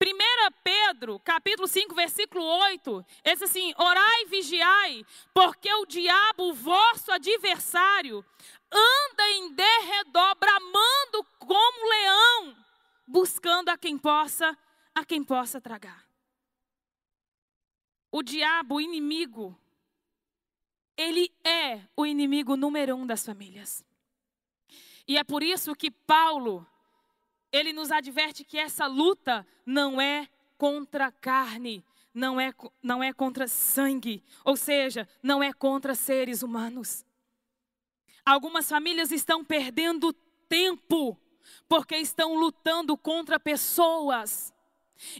1 0.01 0.53
Pedro, 0.63 1.19
capítulo 1.19 1.67
5, 1.67 1.93
versículo 1.95 2.45
8, 2.45 3.05
ele 3.25 3.35
diz 3.35 3.43
assim: 3.43 3.73
Orai 3.77 4.23
e 4.23 4.27
vigiai, 4.27 5.05
porque 5.35 5.73
o 5.73 5.87
diabo, 5.87 6.55
vosso 6.55 7.11
adversário, 7.11 8.25
anda 8.71 9.31
em 9.31 9.53
derredor, 9.55 10.37
bramando 10.37 11.25
como 11.41 11.89
leão, 11.89 12.57
buscando 13.07 13.71
a 13.71 13.77
quem 13.77 13.99
possa, 13.99 14.57
a 14.95 15.05
quem 15.05 15.25
possa 15.25 15.61
tragar. 15.61 16.07
O 18.13 18.23
diabo, 18.23 18.77
o 18.77 18.81
inimigo, 18.81 19.59
ele 20.97 21.33
é 21.45 21.83
o 21.97 22.07
inimigo 22.07 22.57
número 22.57 22.95
um 22.95 23.07
das 23.07 23.27
famílias. 23.27 23.85
E 25.07 25.17
é 25.17 25.25
por 25.25 25.43
isso 25.43 25.75
que 25.75 25.91
Paulo, 25.91 26.67
ele 27.53 27.73
nos 27.73 27.91
adverte 27.91 28.45
que 28.45 28.59
essa 28.59 28.87
luta 28.87 29.47
não 29.65 30.01
é 30.01 30.29
contra 30.57 31.11
carne, 31.11 31.85
não 32.13 32.41
é, 32.41 32.53
não 32.83 33.03
é 33.03 33.13
contra 33.13 33.47
sangue, 33.47 34.23
ou 34.45 34.57
seja, 34.57 35.09
não 35.23 35.43
é 35.43 35.53
contra 35.53 35.95
seres 35.95 36.43
humanos. 36.43 37.05
Algumas 38.25 38.69
famílias 38.69 39.11
estão 39.11 39.45
perdendo 39.45 40.13
tempo 40.49 41.19
porque 41.69 41.97
estão 41.97 42.35
lutando 42.35 42.97
contra 42.97 43.39
pessoas, 43.41 44.53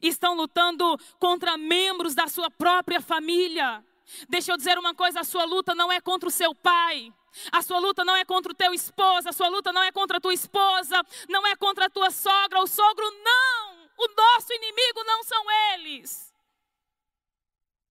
estão 0.03 0.35
lutando 0.35 0.99
contra 1.19 1.57
membros 1.57 2.15
da 2.15 2.27
sua 2.27 2.51
própria 2.51 3.01
família. 3.01 3.85
Deixa 4.29 4.53
eu 4.53 4.57
dizer 4.57 4.79
uma 4.79 4.95
coisa: 4.95 5.21
a 5.21 5.25
sua 5.25 5.45
luta 5.45 5.75
não 5.75 5.91
é 5.91 6.01
contra 6.01 6.29
o 6.29 6.33
seu 6.33 6.55
pai. 6.55 7.13
A 7.53 7.63
sua 7.63 7.79
luta 7.79 8.05
não 8.05 8.17
é 8.17 8.25
contra 8.25 8.53
o 8.53 8.55
teu 8.55 8.73
esposo, 8.73 9.29
a 9.29 9.33
sua 9.33 9.49
luta 9.49 9.73
não 9.73 9.83
é 9.83 9.93
contra 9.93 10.19
a 10.19 10.21
tua 10.21 10.35
esposa, 10.35 11.03
não 11.29 11.47
é 11.47 11.57
contra 11.57 11.87
a 11.87 11.91
tua 11.91 12.11
sogra 12.11 12.59
ou 12.59 12.67
sogro, 12.67 13.11
não. 13.23 13.89
O 13.99 14.09
nosso 14.17 14.53
inimigo 14.53 15.05
não 15.05 15.23
são 15.25 15.45
eles. 15.73 16.33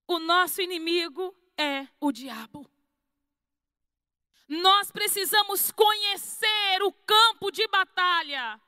O 0.08 0.20
nosso 0.20 0.62
inimigo 0.62 1.36
é 1.58 1.88
o 2.00 2.12
diabo. 2.12 2.70
Nós 4.48 4.90
precisamos 4.90 5.72
conhecer 5.72 6.82
o 6.82 6.94
campo 6.94 7.52
de 7.52 7.68
batalha, 7.68 8.60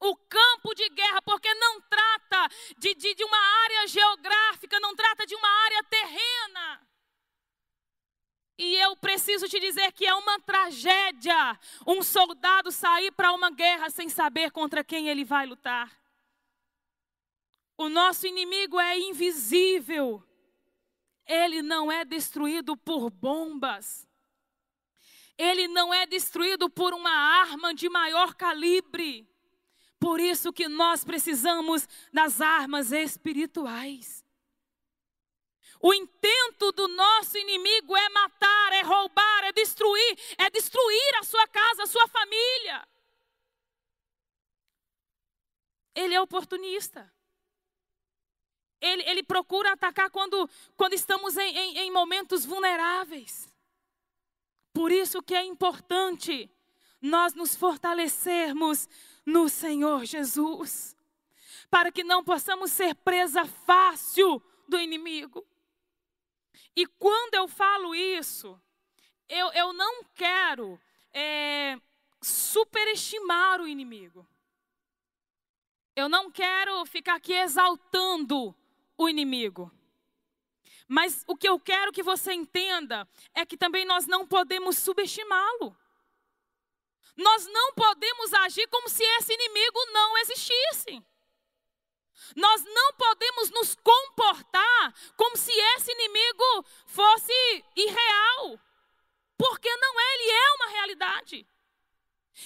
o 0.00 0.16
campo 0.16 0.74
de 0.74 0.88
guerra, 0.90 1.22
porque 1.22 1.52
não 1.54 1.80
trata 1.82 2.48
de, 2.76 2.94
de, 2.94 3.14
de 3.14 3.24
uma 3.24 3.38
área 3.38 3.86
geográfica, 3.86 4.80
não 4.80 4.96
trata 4.96 5.24
de 5.24 5.36
uma 5.36 5.48
área 5.48 5.84
terrena. 5.84 6.88
E 8.58 8.74
eu 8.76 8.96
preciso 8.96 9.48
te 9.48 9.60
dizer 9.60 9.92
que 9.92 10.06
é 10.06 10.14
uma 10.14 10.40
tragédia 10.40 11.58
um 11.86 12.02
soldado 12.02 12.72
sair 12.72 13.12
para 13.12 13.32
uma 13.32 13.50
guerra 13.50 13.90
sem 13.90 14.08
saber 14.08 14.50
contra 14.50 14.82
quem 14.82 15.08
ele 15.08 15.24
vai 15.24 15.46
lutar. 15.46 15.92
O 17.76 17.88
nosso 17.90 18.26
inimigo 18.26 18.80
é 18.80 18.98
invisível. 18.98 20.22
Ele 21.26 21.60
não 21.60 21.92
é 21.92 22.04
destruído 22.04 22.76
por 22.76 23.10
bombas. 23.10 24.08
Ele 25.36 25.68
não 25.68 25.92
é 25.92 26.06
destruído 26.06 26.70
por 26.70 26.94
uma 26.94 27.10
arma 27.10 27.74
de 27.74 27.90
maior 27.90 28.34
calibre. 28.34 29.28
Por 29.98 30.18
isso 30.18 30.52
que 30.52 30.68
nós 30.68 31.04
precisamos 31.04 31.86
das 32.10 32.40
armas 32.40 32.92
espirituais. 32.92 34.25
O 35.80 35.92
intento 35.92 36.72
do 36.72 36.88
nosso 36.88 37.36
inimigo 37.36 37.96
é 37.96 38.08
matar, 38.08 38.72
é 38.72 38.82
roubar, 38.82 39.44
é 39.44 39.52
destruir, 39.52 40.18
é 40.38 40.50
destruir 40.50 41.16
a 41.18 41.22
sua 41.22 41.46
casa, 41.48 41.82
a 41.82 41.86
sua 41.86 42.08
família. 42.08 42.88
Ele 45.94 46.14
é 46.14 46.20
oportunista. 46.20 47.12
Ele, 48.80 49.02
ele 49.08 49.22
procura 49.22 49.72
atacar 49.72 50.10
quando, 50.10 50.48
quando 50.76 50.92
estamos 50.92 51.36
em, 51.36 51.56
em, 51.56 51.78
em 51.78 51.90
momentos 51.90 52.44
vulneráveis. 52.44 53.48
Por 54.72 54.92
isso 54.92 55.22
que 55.22 55.34
é 55.34 55.42
importante 55.42 56.50
nós 57.00 57.34
nos 57.34 57.56
fortalecermos 57.56 58.88
no 59.24 59.48
Senhor 59.48 60.04
Jesus, 60.04 60.94
para 61.70 61.90
que 61.90 62.04
não 62.04 62.22
possamos 62.22 62.70
ser 62.70 62.94
presa 62.96 63.44
fácil 63.44 64.42
do 64.68 64.78
inimigo. 64.78 65.46
E 66.76 66.86
quando 66.86 67.34
eu 67.34 67.48
falo 67.48 67.94
isso, 67.94 68.60
eu, 69.28 69.50
eu 69.54 69.72
não 69.72 70.04
quero 70.14 70.78
é, 71.12 71.80
superestimar 72.20 73.62
o 73.62 73.66
inimigo. 73.66 74.28
Eu 75.96 76.08
não 76.08 76.30
quero 76.30 76.84
ficar 76.84 77.14
aqui 77.14 77.32
exaltando 77.32 78.54
o 78.98 79.08
inimigo. 79.08 79.72
Mas 80.86 81.24
o 81.26 81.34
que 81.34 81.48
eu 81.48 81.58
quero 81.58 81.90
que 81.90 82.02
você 82.02 82.34
entenda 82.34 83.08
é 83.34 83.46
que 83.46 83.56
também 83.56 83.86
nós 83.86 84.06
não 84.06 84.26
podemos 84.26 84.76
subestimá-lo. 84.76 85.74
Nós 87.16 87.46
não 87.46 87.72
podemos 87.72 88.34
agir 88.34 88.68
como 88.68 88.90
se 88.90 89.02
esse 89.02 89.32
inimigo 89.32 89.78
não 89.92 90.18
existisse. 90.18 91.02
Nós 92.34 92.64
não 92.64 92.92
podemos 92.94 93.50
nos 93.50 93.74
comportar 93.76 94.94
como 95.16 95.36
se 95.36 95.52
esse 95.52 95.92
inimigo 95.92 96.64
fosse 96.86 97.64
irreal, 97.76 98.60
porque 99.36 99.74
não 99.76 100.00
é, 100.00 100.14
ele 100.14 100.30
é 100.30 100.50
uma 100.54 100.68
realidade. 100.68 101.46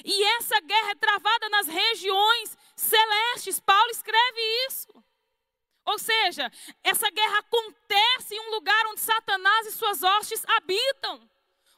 E 0.04 0.24
essa 0.36 0.60
guerra 0.60 0.90
é 0.90 0.94
travada 0.94 1.48
nas 1.48 1.66
regiões 1.66 2.56
celestes. 2.76 3.58
Paulo 3.58 3.90
escreve 3.90 4.40
isso. 4.68 4.88
Ou 5.84 5.98
seja, 5.98 6.50
essa 6.84 7.10
guerra 7.10 7.38
acontece 7.38 8.34
em 8.34 8.40
um 8.40 8.50
lugar 8.50 8.86
onde 8.86 9.00
Satanás 9.00 9.66
e 9.66 9.72
suas 9.72 10.02
hostes 10.02 10.44
habitam. 10.46 11.28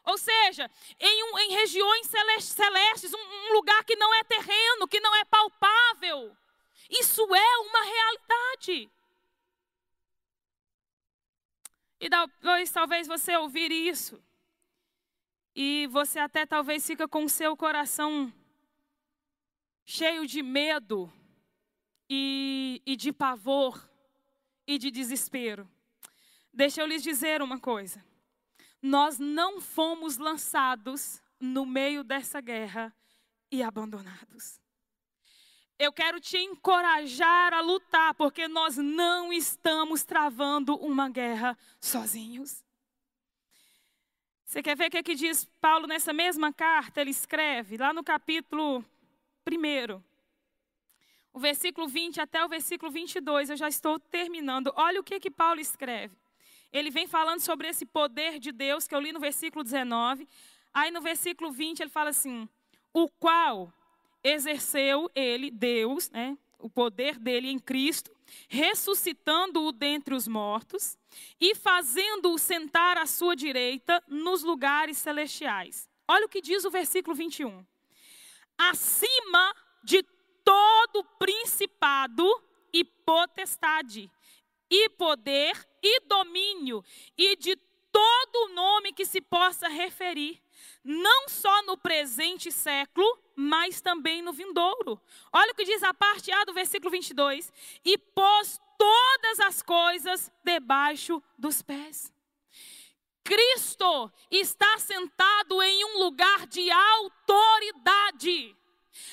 Ou 0.05 0.19
seja, 0.19 0.71
em, 0.99 1.25
um, 1.25 1.39
em 1.39 1.53
regiões 1.53 2.07
celestes, 2.43 3.15
um, 3.15 3.19
um 3.19 3.53
lugar 3.55 3.85
que 3.85 3.97
não 3.97 4.13
é 4.15 4.25
terreno, 4.25 4.89
que 4.89 5.01
não 5.01 5.15
é 5.15 5.25
palpável. 5.25 6.37
Isso 6.91 7.23
é 7.35 7.57
uma 7.59 7.83
realidade. 7.83 8.91
E 12.01 12.09
depois, 12.09 12.71
talvez 12.71 13.07
você 13.07 13.37
ouvir 13.37 13.71
isso, 13.71 14.23
e 15.55 15.87
você 15.89 16.19
até 16.19 16.47
talvez 16.47 16.87
fica 16.87 17.07
com 17.07 17.25
o 17.25 17.29
seu 17.29 17.57
coração 17.57 18.33
cheio 19.85 20.27
de 20.27 20.43
medo 20.43 21.13
e, 22.09 22.83
e 22.87 22.97
de 22.97 23.13
pavor 23.13 23.89
e 24.67 24.79
de 24.79 24.91
desespero. 24.91 25.69
Deixa 26.53 26.81
eu 26.81 26.87
lhes 26.87 27.03
dizer 27.03 27.43
uma 27.43 27.59
coisa. 27.59 28.05
Nós 28.81 29.19
não 29.19 29.61
fomos 29.61 30.17
lançados 30.17 31.23
no 31.39 31.65
meio 31.65 32.03
dessa 32.03 32.41
guerra 32.41 32.95
e 33.51 33.63
abandonados. 33.63 34.62
Eu 35.83 35.93
quero 35.93 36.21
te 36.21 36.39
encorajar 36.39 37.53
a 37.53 37.61
lutar, 37.61 38.15
porque 38.15 38.47
nós 38.47 38.77
não 38.77 39.33
estamos 39.33 40.05
travando 40.05 40.77
uma 40.77 41.09
guerra 41.09 41.59
sozinhos. 41.81 42.65
Você 44.45 44.63
quer 44.63 44.77
ver 44.77 44.87
o 44.87 44.91
que, 44.93 44.99
é 44.99 45.03
que 45.03 45.17
diz 45.17 45.45
Paulo 45.61 45.89
nessa 45.89 46.13
mesma 46.13 46.53
carta? 46.53 47.01
Ele 47.01 47.11
escreve 47.11 47.77
lá 47.77 47.93
no 47.93 48.05
capítulo 48.05 48.79
1, 49.45 50.01
o 51.33 51.41
versículo 51.41 51.89
20 51.89 52.21
até 52.21 52.45
o 52.45 52.49
versículo 52.49 52.89
22, 52.93 53.51
eu 53.51 53.57
já 53.57 53.67
estou 53.67 53.99
terminando. 53.99 54.73
Olha 54.77 55.01
o 55.01 55.03
que, 55.03 55.19
que 55.19 55.33
Paulo 55.33 55.59
escreve. 55.59 56.17
Ele 56.73 56.93
vem 56.93 57.09
falando 57.09 57.41
sobre 57.41 57.67
esse 57.67 57.85
poder 57.85 58.39
de 58.39 58.53
Deus, 58.53 58.87
que 58.87 58.95
eu 58.95 59.01
li 59.01 59.11
no 59.11 59.19
versículo 59.19 59.65
19. 59.65 60.29
Aí 60.73 60.93
no 60.93 61.01
versículo 61.01 61.51
20 61.51 61.81
ele 61.81 61.91
fala 61.91 62.11
assim: 62.11 62.49
O 62.93 63.09
qual 63.09 63.75
exerceu 64.23 65.11
ele, 65.15 65.51
Deus, 65.51 66.11
né, 66.11 66.37
o 66.59 66.71
poder 66.71 67.19
dele 67.19 67.49
em 67.49 67.59
Cristo, 67.59 68.11
ressuscitando-o 68.49 69.73
dentre 69.73 70.15
os 70.15 70.29
mortos 70.29 70.97
e 71.41 71.55
fazendo-o 71.55 72.39
sentar 72.39 72.97
à 72.97 73.07
sua 73.07 73.35
direita 73.35 74.03
nos 74.07 74.43
lugares 74.43 74.99
celestiais. 74.99 75.89
Olha 76.07 76.27
o 76.27 76.29
que 76.29 76.41
diz 76.41 76.65
o 76.65 76.71
versículo 76.71 77.15
21. 77.15 77.65
Acima 78.57 79.55
de 79.83 80.03
todo 80.45 81.05
principado 81.19 82.27
e 82.73 82.85
potestade, 82.85 84.11
e 84.71 84.89
poder 84.91 85.53
e 85.83 86.01
domínio, 86.07 86.83
e 87.17 87.37
de 87.37 87.57
todo 87.91 88.55
nome 88.55 88.93
que 88.93 89.05
se 89.05 89.21
possa 89.21 89.69
referir, 89.69 90.42
não 90.85 91.29
só 91.29 91.63
no 91.63 91.77
presente 91.77 92.51
século, 92.51 93.07
mas 93.37 93.81
também 93.81 94.23
no 94.23 94.33
vindouro. 94.33 95.01
Olha 95.33 95.53
o 95.53 95.55
que 95.55 95.65
diz 95.65 95.83
a 95.83 95.95
parte 95.95 96.31
A 96.33 96.45
do 96.45 96.53
versículo 96.53 96.91
22. 96.91 97.53
E 97.85 97.97
pôs 97.97 98.61
todas 98.79 99.41
as 99.41 99.63
coisas 99.63 100.31
debaixo 100.45 101.23
dos 101.39 101.63
pés. 101.63 102.13
Cristo 103.25 104.11
está 104.31 104.79
sentado 104.79 105.63
em 105.63 105.85
um 105.85 105.99
lugar 105.99 106.47
de 106.47 106.71
autoridade. 106.71 108.57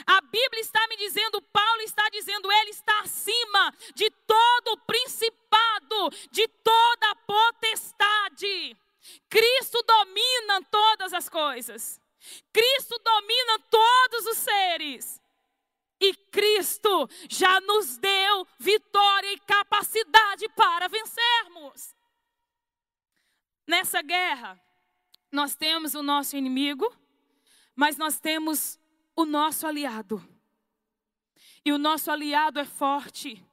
A 0.06 0.20
Bíblia 0.22 0.62
está 0.62 0.86
me 0.88 0.98
dizendo, 0.98 1.42
Paulo 1.42 1.82
está 1.82 2.10
dizendo, 2.10 2.52
ele 2.52 2.72
está 2.72 3.00
acima 3.02 3.74
de 3.96 4.10
todo 4.28 4.78
principado, 4.86 6.10
de 6.32 6.48
toda 6.48 7.16
potestade. 7.28 8.78
Cristo 9.30 9.84
domina 9.84 10.62
todas 10.70 11.14
as 11.14 11.30
coisas. 11.30 12.00
Cristo 12.52 13.00
domina 13.00 13.60
todos 13.70 14.26
os 14.28 14.38
seres. 14.38 15.22
E 16.00 16.14
Cristo 16.14 17.10
já 17.30 17.60
nos 17.62 17.98
deu 17.98 18.48
vitória 18.58 19.34
e 19.34 19.40
capacidade 19.40 20.48
para 20.50 20.88
vencermos. 20.88 21.94
Nessa 23.68 24.02
guerra, 24.02 24.60
nós 25.32 25.56
temos 25.56 25.94
o 25.94 26.02
nosso 26.02 26.38
inimigo, 26.38 26.92
mas 27.76 27.98
nós 27.98 28.20
temos 28.20 28.80
o 29.16 29.26
nosso 29.26 29.68
aliado. 29.68 30.26
E 31.64 31.72
o 31.72 31.78
nosso 31.78 32.10
aliado 32.10 32.60
é 32.60 32.66
forte. 32.66 33.46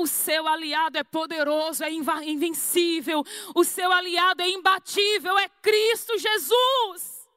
O 0.00 0.06
seu 0.06 0.48
aliado 0.48 0.96
é 0.96 1.04
poderoso, 1.04 1.84
é 1.84 1.90
invencível. 1.90 3.22
O 3.54 3.62
seu 3.62 3.92
aliado 3.92 4.42
é 4.42 4.48
imbatível, 4.48 5.38
é 5.38 5.46
Cristo 5.60 6.16
Jesus. 6.16 7.28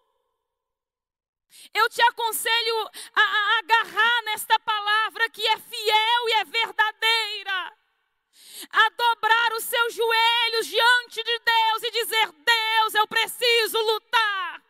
Eu 1.74 1.90
te 1.90 2.02
aconselho 2.04 2.90
a, 3.14 3.22
a 3.22 3.60
agarrar 3.60 4.22
nesta 4.24 4.58
palavra 4.60 5.30
que 5.30 5.46
é 5.46 5.58
fiel 5.58 6.30
e 6.30 6.34
é 6.36 6.46
verdadeira. 6.46 7.74
A 8.72 8.90
dobrar 8.92 9.54
os 9.58 9.66
seus 9.66 9.94
joelhos 9.94 10.68
diante 10.68 11.22
de 11.22 11.40
Deus 11.40 11.84
e 11.84 11.92
dizer: 11.92 12.32
Deus, 12.32 12.94
eu 12.96 13.06
preciso 13.10 13.78
lutar. 13.78 14.64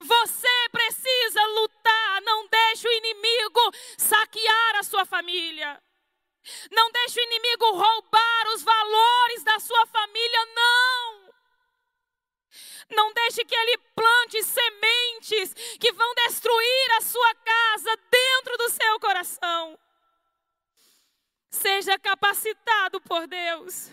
Você 0.00 0.68
precisa 0.70 1.46
lutar. 1.46 2.20
Não 2.20 2.46
deixe 2.46 2.86
o 2.86 2.92
inimigo 2.92 3.72
saquear 3.96 4.76
a 4.76 4.82
sua 4.82 5.06
família. 5.06 5.82
Não 6.70 6.90
deixe 6.90 7.20
o 7.20 7.22
inimigo 7.22 7.72
roubar 7.72 8.46
os 8.54 8.62
valores 8.62 9.44
da 9.44 9.58
sua 9.58 9.86
família, 9.86 10.46
não. 10.54 11.34
Não 12.90 13.12
deixe 13.12 13.44
que 13.44 13.54
ele 13.54 13.78
plante 13.94 14.42
sementes 14.42 15.54
que 15.78 15.92
vão 15.92 16.14
destruir 16.14 16.92
a 16.98 17.00
sua 17.00 17.34
casa 17.34 17.96
dentro 18.10 18.56
do 18.58 18.70
seu 18.70 19.00
coração. 19.00 19.78
Seja 21.50 21.98
capacitado 21.98 23.00
por 23.00 23.26
Deus. 23.26 23.90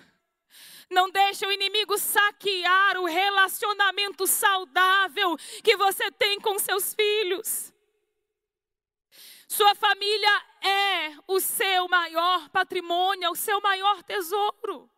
Não 0.89 1.09
deixe 1.09 1.45
o 1.45 1.51
inimigo 1.51 1.97
saquear 1.97 2.97
o 2.97 3.05
relacionamento 3.05 4.27
saudável 4.27 5.37
que 5.63 5.77
você 5.77 6.11
tem 6.11 6.39
com 6.41 6.59
seus 6.59 6.93
filhos. 6.93 7.71
Sua 9.47 9.73
família 9.75 10.50
é 10.61 11.15
o 11.27 11.39
seu 11.39 11.87
maior 11.87 12.49
patrimônio, 12.49 13.25
é 13.25 13.29
o 13.29 13.35
seu 13.35 13.59
maior 13.61 14.03
tesouro. 14.03 14.89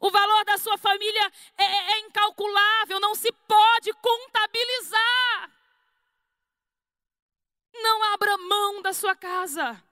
O 0.00 0.10
valor 0.10 0.44
da 0.44 0.58
sua 0.58 0.76
família 0.76 1.32
é, 1.56 1.64
é, 1.64 1.92
é 1.92 1.98
incalculável, 2.00 3.00
não 3.00 3.14
se 3.14 3.30
pode 3.32 3.92
contabilizar. 3.94 5.50
Não 7.74 8.02
abra 8.12 8.36
mão 8.36 8.82
da 8.82 8.92
sua 8.92 9.16
casa. 9.16 9.82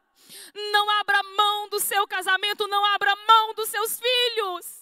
Não 0.73 0.91
abra 1.01 1.23
mão 1.23 1.69
do 1.69 1.81
seu 1.81 2.07
casamento, 2.07 2.69
não 2.69 2.85
abra 2.85 3.17
mão 3.17 3.55
dos 3.55 3.69
seus 3.69 3.99
filhos. 3.99 4.80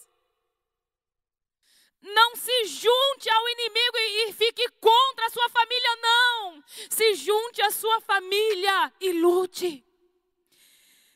Não 2.14 2.36
se 2.36 2.64
junte 2.66 3.28
ao 3.30 3.48
inimigo 3.48 3.96
e, 3.98 4.32
fique 4.32 4.68
contra 4.80 5.26
a 5.26 5.30
sua 5.30 5.48
família, 5.48 5.96
não. 6.00 6.64
Se 6.90 7.14
junte 7.14 7.62
à 7.62 7.70
sua 7.70 8.00
família 8.00 8.92
e 9.00 9.12
lute. 9.12 9.84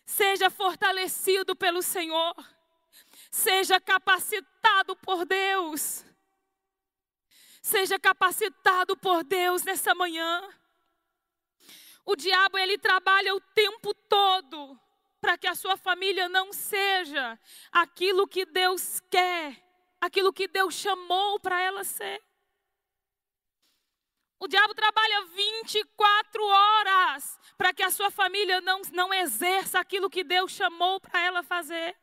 Seja 0.05 0.51
fortalecido 0.51 1.57
pelo 1.57 1.83
Senhor. 1.83 2.35
Seja 3.31 3.81
capacitado 3.81 4.95
por 4.97 5.25
Deus. 5.25 6.05
Seja 7.63 7.99
capacitado 7.99 8.97
por 8.97 9.25
Deus 9.25 9.63
nessa 9.63 9.95
manhã. 9.95 10.43
O 12.05 12.17
diabo 12.17 12.59
ele 12.59 12.77
trabalha 12.77 13.35
o 13.35 13.41
tempo 13.41 13.95
todo 13.95 14.79
para 15.21 15.39
que 15.39 15.47
a 15.47 15.55
sua 15.55 15.77
família 15.77 16.29
não 16.29 16.53
seja 16.53 17.39
aquilo 17.71 18.27
que 18.27 18.45
Deus 18.45 19.01
quer, 19.09 19.62
aquilo 20.03 20.33
que 20.33 20.49
Deus 20.49 20.75
chamou 20.75 21.39
para 21.39 21.63
ela 21.63 21.85
ser. 21.85 22.21
O 24.41 24.49
diabo 24.49 24.75
trabalha 24.75 25.27
24 25.27 26.45
horas 26.45 27.39
para 27.57 27.73
que 27.73 27.85
a 27.85 27.91
sua 27.93 28.11
família 28.11 28.61
não, 28.61 28.83
não 28.93 29.15
exerça 29.15 29.79
aquilo 29.79 30.11
que 30.11 30.25
Deus 30.25 30.51
chamou 30.51 31.01
para 31.01 31.21
ela 31.21 31.45
fazer. 31.45 31.97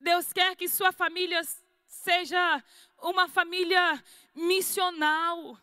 Deus 0.00 0.32
quer 0.32 0.56
que 0.56 0.68
sua 0.68 0.90
família 0.90 1.40
seja 1.86 2.64
uma 2.98 3.28
família 3.28 4.02
missional. 4.34 5.56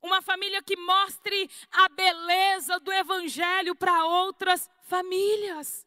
Uma 0.00 0.22
família 0.22 0.62
que 0.62 0.76
mostre 0.76 1.50
a 1.70 1.90
beleza 1.90 2.80
do 2.80 2.90
Evangelho 2.90 3.74
para 3.74 4.06
outras 4.06 4.70
famílias. 4.84 5.83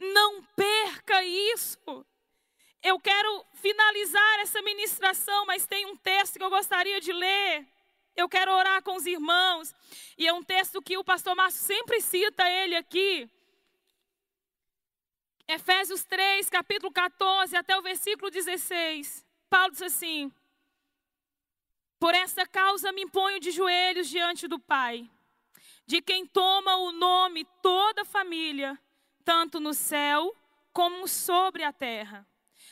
Não 0.00 0.42
perca 0.56 1.22
isso. 1.22 2.06
Eu 2.82 2.98
quero 2.98 3.46
finalizar 3.54 4.40
essa 4.40 4.62
ministração, 4.62 5.44
mas 5.46 5.66
tem 5.66 5.84
um 5.86 5.96
texto 5.96 6.38
que 6.38 6.44
eu 6.44 6.50
gostaria 6.50 7.00
de 7.00 7.12
ler. 7.12 7.66
Eu 8.16 8.28
quero 8.28 8.52
orar 8.52 8.82
com 8.82 8.96
os 8.96 9.06
irmãos. 9.06 9.74
E 10.16 10.26
é 10.26 10.32
um 10.32 10.42
texto 10.42 10.80
que 10.80 10.96
o 10.96 11.04
pastor 11.04 11.36
Márcio 11.36 11.60
sempre 11.60 12.00
cita 12.00 12.48
ele 12.48 12.74
aqui. 12.74 13.30
Efésios 15.46 16.04
3, 16.04 16.48
capítulo 16.48 16.92
14, 16.92 17.56
até 17.56 17.76
o 17.76 17.82
versículo 17.82 18.30
16. 18.30 19.26
Paulo 19.50 19.72
diz 19.72 19.82
assim: 19.82 20.32
por 22.00 22.14
essa 22.14 22.46
causa 22.46 22.90
me 22.92 23.06
ponho 23.10 23.38
de 23.38 23.50
joelhos 23.50 24.08
diante 24.08 24.48
do 24.48 24.58
Pai, 24.58 25.06
de 25.86 26.00
quem 26.00 26.24
toma 26.24 26.74
o 26.76 26.92
nome 26.92 27.44
toda 27.60 28.02
a 28.02 28.06
família, 28.06 28.80
tanto 29.24 29.60
no 29.60 29.74
céu 29.74 30.34
como 30.72 31.06
sobre 31.08 31.62
a 31.64 31.72
terra, 31.72 32.26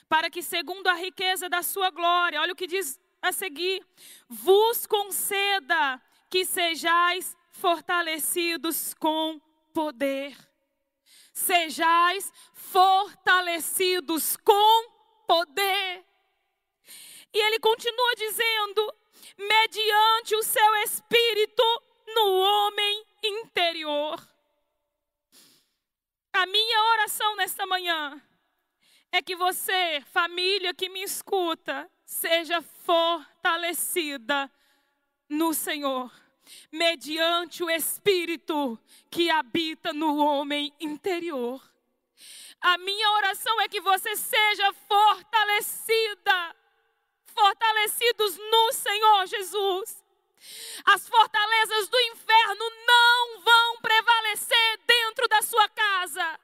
para 0.08 0.30
que, 0.30 0.42
segundo 0.42 0.86
a 0.88 0.94
riqueza 0.94 1.48
da 1.48 1.62
sua 1.62 1.90
glória, 1.90 2.40
olha 2.40 2.52
o 2.52 2.56
que 2.56 2.66
diz 2.66 3.00
a 3.20 3.32
seguir, 3.32 3.84
vos 4.28 4.86
conceda 4.86 6.00
que 6.30 6.44
sejais 6.44 7.36
fortalecidos 7.50 8.94
com 8.94 9.40
poder. 9.72 10.36
Sejais 11.32 12.32
fortalecidos 12.52 14.36
com 14.36 14.90
poder. 15.26 16.04
E 17.32 17.38
ele 17.38 17.58
continua 17.60 18.14
dizendo: 18.16 18.94
mediante 19.36 20.34
o 20.34 20.42
seu 20.42 20.74
espírito 20.76 21.62
no 22.14 22.40
homem 22.40 23.04
interior. 23.22 24.37
A 26.40 26.46
minha 26.46 26.82
oração 26.92 27.34
nesta 27.34 27.66
manhã 27.66 28.22
é 29.10 29.20
que 29.20 29.34
você, 29.34 30.00
família 30.12 30.72
que 30.72 30.88
me 30.88 31.02
escuta, 31.02 31.90
seja 32.04 32.62
fortalecida 32.62 34.48
no 35.28 35.52
Senhor, 35.52 36.12
mediante 36.70 37.64
o 37.64 37.68
Espírito 37.68 38.78
que 39.10 39.28
habita 39.28 39.92
no 39.92 40.16
homem 40.18 40.72
interior. 40.78 41.60
A 42.60 42.78
minha 42.78 43.10
oração 43.14 43.60
é 43.60 43.68
que 43.68 43.80
você 43.80 44.14
seja 44.14 44.72
fortalecida 44.86 46.54
fortalecidos 47.34 48.36
no 48.36 48.72
Senhor 48.74 49.26
Jesus. 49.26 49.97
As 50.86 51.08
fortalezas 51.08 51.88
do 51.88 52.00
inferno 52.00 52.64
não 52.86 53.40
vão 53.40 53.80
prevalecer 53.80 54.78
dentro 54.86 55.28
da 55.28 55.42
sua 55.42 55.68
casa. 55.68 56.40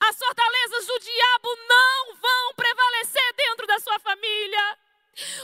As 0.00 0.16
fortalezas 0.16 0.86
do 0.86 0.98
diabo 0.98 1.56
não 1.68 2.14
vão 2.16 2.54
prevalecer 2.54 3.32
dentro 3.34 3.66
da 3.66 3.78
sua 3.78 3.98
família. 4.00 4.78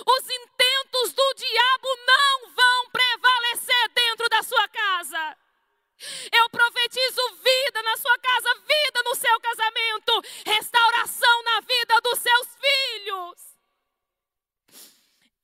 Os 0.06 0.30
intentos 0.30 1.12
do 1.12 1.34
diabo 1.34 1.88
não 2.06 2.50
vão 2.52 2.90
prevalecer 2.90 3.88
dentro 3.90 4.28
da 4.28 4.42
sua 4.42 4.68
casa. 4.68 5.36
Eu 6.32 6.48
profetizo 6.50 7.34
vida 7.42 7.82
na 7.82 7.96
sua 7.96 8.18
casa, 8.18 8.54
vida 8.54 9.02
no 9.04 9.14
seu 9.14 9.40
casamento, 9.40 10.22
restauração 10.46 11.42
na 11.42 11.60
vida 11.60 12.00
dos 12.02 12.18
seus 12.18 12.48
filhos. 12.56 13.56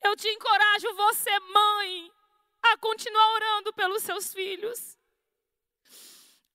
Eu 0.02 0.16
te 0.16 0.28
encorajo, 0.28 0.94
você, 0.94 1.38
mãe, 1.40 2.12
a 2.62 2.76
continuar 2.76 3.34
orando 3.34 3.72
pelos 3.72 4.02
seus 4.02 4.32
filhos. 4.32 4.98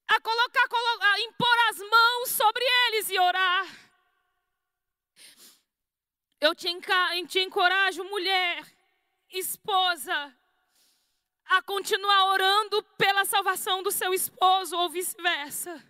A 0.08 0.20
colocar, 0.22 0.68
a 1.14 1.20
impor 1.22 1.58
as 1.70 1.78
mãos 1.80 2.30
sobre 2.30 2.64
eles 2.64 3.10
e 3.10 3.20
orar. 3.20 3.68
Eu 6.40 6.54
te, 6.54 6.68
te 7.28 7.40
encorajo, 7.40 8.04
mulher, 8.04 8.64
esposa, 9.30 10.36
a 11.46 11.62
continuar 11.62 12.26
orando 12.26 12.84
pela 12.98 13.26
salvação 13.26 13.82
do 13.82 13.92
seu 13.92 14.14
esposo 14.14 14.78
ou 14.78 14.90
vice-versa. 14.90 15.84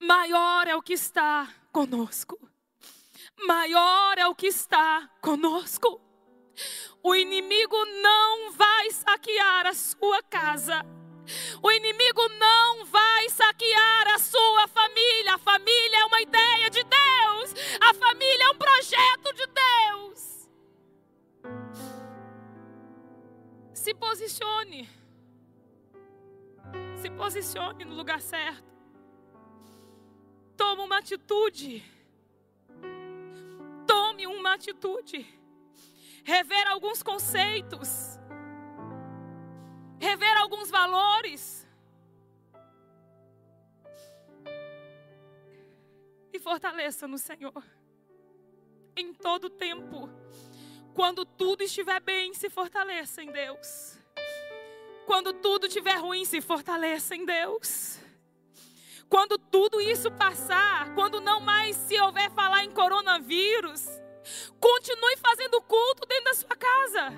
Maior 0.00 0.66
é 0.66 0.74
o 0.74 0.82
que 0.82 0.94
está 0.94 1.52
conosco. 1.72 2.38
Maior 3.38 4.18
é 4.18 4.26
o 4.26 4.34
que 4.34 4.46
está 4.46 5.08
conosco. 5.20 6.00
O 7.02 7.14
inimigo 7.14 7.76
não 8.02 8.52
vai 8.52 8.90
saquear 8.90 9.66
a 9.66 9.74
sua 9.74 10.22
casa. 10.22 10.84
O 11.62 11.70
inimigo 11.70 12.28
não 12.38 12.84
vai 12.84 13.28
saquear 13.28 14.08
a 14.14 14.18
sua 14.18 14.68
família. 14.68 15.34
A 15.34 15.38
família 15.38 15.98
é 15.98 16.04
uma 16.04 16.20
ideia 16.20 16.70
de 16.70 16.82
Deus. 16.82 17.54
A 17.80 17.94
família 17.94 18.44
é 18.44 18.50
um 18.50 18.58
projeto 18.58 19.32
de 19.34 19.46
Deus. 19.46 20.48
Se 23.72 23.94
posicione. 23.94 24.88
Se 26.96 27.10
posicione 27.10 27.84
no 27.84 27.94
lugar 27.94 28.20
certo. 28.20 28.72
Tome 30.56 30.82
uma 30.82 30.98
atitude. 30.98 31.93
Tome 34.24 34.26
uma 34.26 34.54
atitude. 34.54 35.26
Rever 36.24 36.66
alguns 36.68 37.02
conceitos 37.02 38.18
rever 40.04 40.36
alguns 40.36 40.70
valores. 40.70 41.66
E 46.32 46.38
fortaleça 46.38 47.08
no 47.08 47.18
Senhor. 47.18 47.64
Em 48.96 49.12
todo 49.14 49.48
tempo. 49.48 50.08
Quando 50.94 51.24
tudo 51.24 51.62
estiver 51.62 52.00
bem, 52.00 52.34
se 52.34 52.50
fortaleça 52.50 53.22
em 53.22 53.32
Deus. 53.32 53.98
Quando 55.06 55.32
tudo 55.32 55.66
estiver 55.66 55.96
ruim, 55.96 56.24
se 56.24 56.40
fortaleça 56.40 57.16
em 57.16 57.24
Deus. 57.24 57.98
Quando 59.08 59.38
tudo 59.38 59.80
isso 59.80 60.10
passar, 60.12 60.94
quando 60.94 61.20
não 61.20 61.40
mais 61.40 61.76
se 61.76 61.98
houver 62.00 62.30
falar 62.30 62.64
em 62.64 62.70
coronavírus, 62.70 63.86
continue 64.58 65.16
fazendo 65.16 65.60
culto 65.62 66.06
dentro 66.06 66.24
da 66.24 66.34
sua 66.34 66.56
casa. 66.56 67.12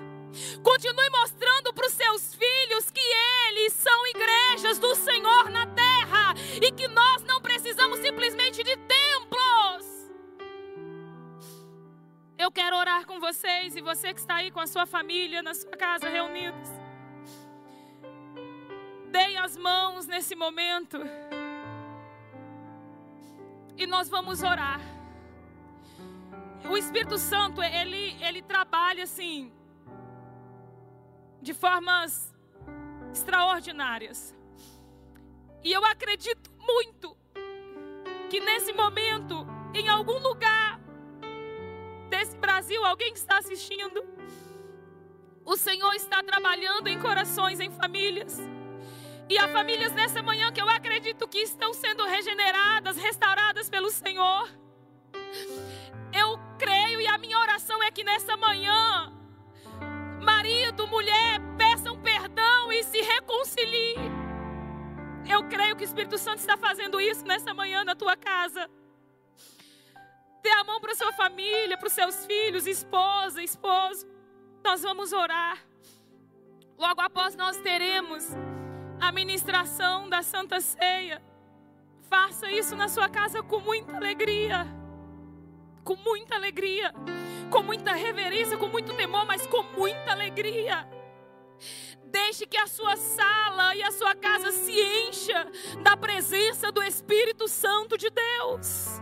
Continue 0.61 1.09
mostrando 1.09 1.73
para 1.73 1.87
os 1.87 1.93
seus 1.93 2.35
filhos 2.35 2.91
que 2.91 3.01
eles 3.49 3.73
são 3.73 4.07
igrejas 4.07 4.77
do 4.77 4.93
Senhor 4.95 5.49
na 5.49 5.65
terra 5.67 6.33
e 6.61 6.71
que 6.71 6.87
nós 6.87 7.23
não 7.23 7.41
precisamos 7.41 7.99
simplesmente 7.99 8.63
de 8.63 8.75
templos. 8.75 9.97
Eu 12.37 12.51
quero 12.51 12.77
orar 12.77 13.05
com 13.05 13.19
vocês 13.19 13.75
e 13.75 13.81
você 13.81 14.13
que 14.13 14.19
está 14.19 14.35
aí 14.35 14.51
com 14.51 14.59
a 14.59 14.67
sua 14.67 14.85
família 14.85 15.41
na 15.41 15.53
sua 15.53 15.71
casa 15.71 16.07
reunidos. 16.07 16.69
Deem 19.09 19.37
as 19.37 19.57
mãos 19.57 20.05
nesse 20.05 20.35
momento. 20.35 20.99
E 23.75 23.87
nós 23.87 24.09
vamos 24.09 24.43
orar. 24.43 24.96
O 26.69 26.77
Espírito 26.77 27.17
Santo, 27.17 27.63
ele, 27.63 28.17
ele 28.21 28.41
trabalha 28.41 29.03
assim, 29.03 29.51
de 31.41 31.53
formas 31.53 32.33
extraordinárias. 33.13 34.35
E 35.63 35.71
eu 35.71 35.83
acredito 35.85 36.51
muito 36.59 37.17
que 38.29 38.39
nesse 38.39 38.73
momento, 38.73 39.47
em 39.73 39.87
algum 39.87 40.19
lugar 40.19 40.79
desse 42.09 42.37
Brasil, 42.37 42.83
alguém 42.83 43.13
que 43.13 43.19
está 43.19 43.37
assistindo, 43.37 44.03
o 45.45 45.55
Senhor 45.55 45.93
está 45.93 46.21
trabalhando 46.21 46.87
em 46.87 46.99
corações, 46.99 47.59
em 47.61 47.71
famílias. 47.71 48.37
E 49.29 49.37
há 49.37 49.47
famílias 49.47 49.93
nessa 49.93 50.21
manhã 50.21 50.51
que 50.51 50.61
eu 50.61 50.69
acredito 50.69 51.27
que 51.27 51.39
estão 51.39 51.73
sendo 51.73 52.05
regeneradas, 52.05 52.97
restauradas 52.97 53.69
pelo 53.69 53.89
Senhor. 53.89 54.49
Eu 56.13 56.46
creio 56.57 56.99
e 56.99 57.07
a 57.07 57.17
minha 57.17 57.37
oração 57.39 57.81
é 57.83 57.91
que 57.91 58.03
nessa 58.03 58.35
manhã 58.35 59.13
marido, 60.21 60.85
mulher, 60.87 61.39
peçam 61.57 61.97
perdão 62.01 62.71
e 62.71 62.83
se 62.83 62.99
reconciliem. 63.01 63.95
Eu 65.29 65.47
creio 65.47 65.75
que 65.75 65.83
o 65.83 65.85
Espírito 65.85 66.17
Santo 66.17 66.39
está 66.39 66.57
fazendo 66.57 66.99
isso 66.99 67.25
nessa 67.25 67.53
manhã 67.53 67.83
na 67.83 67.95
tua 67.95 68.15
casa. 68.15 68.69
Dê 70.43 70.49
a 70.49 70.63
mão 70.63 70.79
para 70.79 70.95
sua 70.95 71.13
família, 71.13 71.77
para 71.77 71.87
os 71.87 71.93
seus 71.93 72.25
filhos, 72.25 72.67
esposa, 72.67 73.41
esposo. 73.41 74.05
Nós 74.63 74.81
vamos 74.81 75.13
orar. 75.13 75.57
Logo 76.77 77.01
após 77.01 77.35
nós 77.35 77.57
teremos 77.57 78.27
a 78.99 79.11
ministração 79.11 80.09
da 80.09 80.21
Santa 80.21 80.59
Ceia. 80.59 81.21
Faça 82.09 82.51
isso 82.51 82.75
na 82.75 82.87
sua 82.87 83.09
casa 83.09 83.41
com 83.41 83.59
muita 83.59 83.95
alegria 83.95 84.76
com 85.87 85.95
muita 85.95 86.35
alegria, 86.35 86.93
com 87.49 87.63
muita 87.63 87.93
reverência, 87.93 88.57
com 88.57 88.67
muito 88.67 88.93
temor, 88.93 89.25
mas 89.25 89.47
com 89.47 89.63
muita 89.63 90.11
alegria. 90.11 90.85
Deixe 92.03 92.45
que 92.45 92.57
a 92.57 92.67
sua 92.67 92.97
sala 92.97 93.73
e 93.73 93.81
a 93.81 93.89
sua 93.91 94.13
casa 94.13 94.51
se 94.51 94.73
encha 94.73 95.49
da 95.81 95.95
presença 95.95 96.73
do 96.73 96.83
Espírito 96.83 97.47
Santo 97.47 97.97
de 97.97 98.09
Deus. 98.09 98.99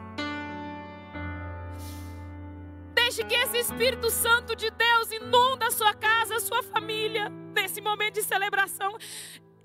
Deixe 2.93 3.23
que 3.23 3.33
esse 3.33 3.57
Espírito 3.57 4.11
Santo 4.11 4.55
de 4.55 4.69
Deus 4.69 5.11
inunda 5.11 5.65
a 5.65 5.71
sua 5.71 5.93
casa, 5.95 6.35
a 6.35 6.39
sua 6.39 6.61
família, 6.61 7.29
nesse 7.29 7.81
momento 7.81 8.15
de 8.15 8.23
celebração. 8.23 8.95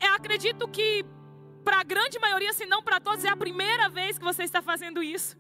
Eu 0.00 0.14
acredito 0.14 0.66
que 0.66 1.04
para 1.62 1.80
a 1.80 1.84
grande 1.84 2.18
maioria, 2.18 2.54
se 2.54 2.64
não 2.64 2.82
para 2.82 2.98
todos, 2.98 3.26
é 3.26 3.28
a 3.28 3.36
primeira 3.36 3.90
vez 3.90 4.18
que 4.18 4.24
você 4.24 4.42
está 4.42 4.62
fazendo 4.62 5.02
isso 5.02 5.36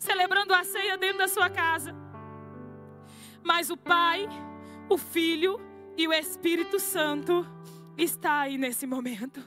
celebrando 0.00 0.54
a 0.54 0.64
ceia 0.64 0.96
dentro 0.96 1.18
da 1.18 1.28
sua 1.28 1.50
casa. 1.50 1.94
Mas 3.44 3.70
o 3.70 3.76
Pai, 3.76 4.26
o 4.88 4.96
Filho 4.96 5.60
e 5.96 6.08
o 6.08 6.12
Espírito 6.12 6.80
Santo 6.80 7.46
está 7.96 8.40
aí 8.40 8.56
nesse 8.56 8.86
momento. 8.86 9.40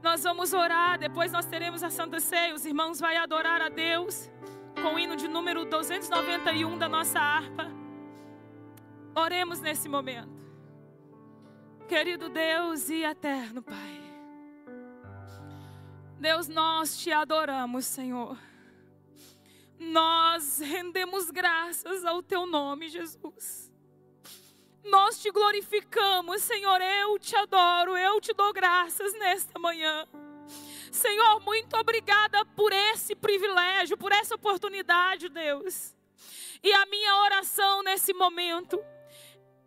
Nós 0.00 0.22
vamos 0.22 0.52
orar, 0.52 0.98
depois 0.98 1.32
nós 1.32 1.44
teremos 1.46 1.82
a 1.82 1.90
Santa 1.90 2.20
Ceia. 2.20 2.54
Os 2.54 2.64
irmãos 2.64 3.00
vão 3.00 3.10
adorar 3.18 3.60
a 3.60 3.68
Deus 3.68 4.30
com 4.80 4.94
o 4.94 4.98
hino 4.98 5.16
de 5.16 5.26
número 5.26 5.64
291 5.64 6.78
da 6.78 6.88
nossa 6.88 7.18
harpa. 7.18 7.68
Oremos 9.16 9.60
nesse 9.60 9.88
momento. 9.88 10.38
Querido 11.88 12.28
Deus 12.28 12.88
e 12.88 13.02
eterno 13.02 13.62
Pai. 13.62 14.07
Deus, 16.18 16.48
nós 16.48 16.98
te 16.98 17.12
adoramos, 17.12 17.84
Senhor. 17.86 18.36
Nós 19.78 20.58
rendemos 20.58 21.30
graças 21.30 22.04
ao 22.04 22.20
teu 22.20 22.44
nome, 22.44 22.88
Jesus. 22.88 23.72
Nós 24.82 25.22
te 25.22 25.30
glorificamos, 25.30 26.42
Senhor. 26.42 26.80
Eu 26.80 27.20
te 27.20 27.36
adoro, 27.36 27.96
eu 27.96 28.20
te 28.20 28.34
dou 28.34 28.52
graças 28.52 29.12
nesta 29.14 29.60
manhã. 29.60 30.08
Senhor, 30.90 31.38
muito 31.40 31.76
obrigada 31.76 32.44
por 32.44 32.72
esse 32.72 33.14
privilégio, 33.14 33.96
por 33.96 34.10
essa 34.10 34.34
oportunidade, 34.34 35.28
Deus. 35.28 35.94
E 36.64 36.72
a 36.72 36.84
minha 36.86 37.14
oração 37.18 37.84
nesse 37.84 38.12
momento 38.12 38.82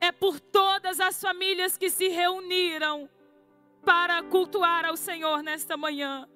é 0.01 0.11
por 0.11 0.37
todas 0.37 0.99
as 0.99 1.21
famílias 1.21 1.77
que 1.77 1.89
se 1.89 2.09
reuniram 2.09 3.09
para 3.85 4.21
cultuar 4.23 4.85
ao 4.85 4.97
Senhor 4.97 5.41
nesta 5.41 5.77
manhã. 5.77 6.27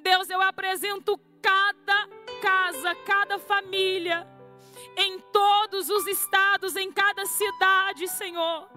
Deus, 0.00 0.28
eu 0.28 0.40
apresento 0.40 1.18
cada 1.40 2.08
casa, 2.40 2.94
cada 3.06 3.38
família, 3.38 4.26
em 4.96 5.18
todos 5.32 5.88
os 5.88 6.06
estados, 6.06 6.76
em 6.76 6.90
cada 6.90 7.24
cidade, 7.26 8.08
Senhor. 8.08 8.68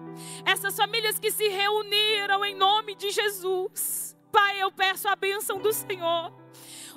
Essas 0.44 0.76
famílias 0.76 1.18
que 1.18 1.30
se 1.30 1.48
reuniram 1.48 2.44
em 2.44 2.54
nome 2.54 2.94
de 2.94 3.10
Jesus. 3.10 4.16
Pai, 4.30 4.62
eu 4.62 4.70
peço 4.70 5.08
a 5.08 5.16
bênção 5.16 5.58
do 5.58 5.72
Senhor. 5.72 6.32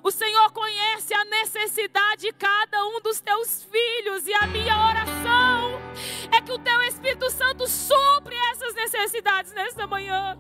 O 0.03 0.11
Senhor 0.11 0.51
conhece 0.51 1.13
a 1.13 1.25
necessidade 1.25 2.21
de 2.21 2.34
cada 2.34 2.86
um 2.86 3.01
dos 3.01 3.19
teus 3.19 3.63
filhos, 3.63 4.28
e 4.28 4.34
a 4.34 4.47
minha 4.47 4.73
oração 4.73 5.71
é 6.32 6.41
que 6.41 6.51
o 6.51 6.59
teu 6.59 6.82
Espírito 6.84 7.30
Santo 7.32 7.67
supre 7.67 8.36
essas 8.51 8.73
necessidades 8.73 9.53
nesta 9.53 9.88
manhã. 9.88 10.38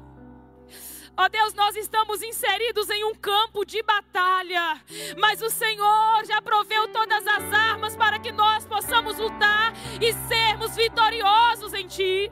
Ó 1.19 1.25
oh 1.25 1.29
Deus, 1.29 1.55
nós 1.55 1.75
estamos 1.75 2.21
inseridos 2.21 2.87
em 2.91 3.03
um 3.03 3.15
campo 3.15 3.65
de 3.65 3.81
batalha, 3.81 4.79
mas 5.17 5.41
o 5.41 5.49
Senhor 5.49 6.23
já 6.27 6.39
proveu 6.43 6.87
todas 6.89 7.25
as 7.25 7.53
armas 7.53 7.95
para 7.95 8.19
que 8.19 8.31
nós 8.31 8.67
possamos 8.67 9.17
lutar 9.17 9.73
e 9.99 10.13
sermos 10.27 10.75
vitoriosos 10.75 11.73
em 11.73 11.87
Ti. 11.87 12.31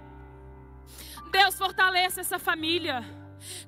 Deus, 1.32 1.58
fortaleça 1.58 2.22
essa 2.22 2.38
família. 2.38 3.04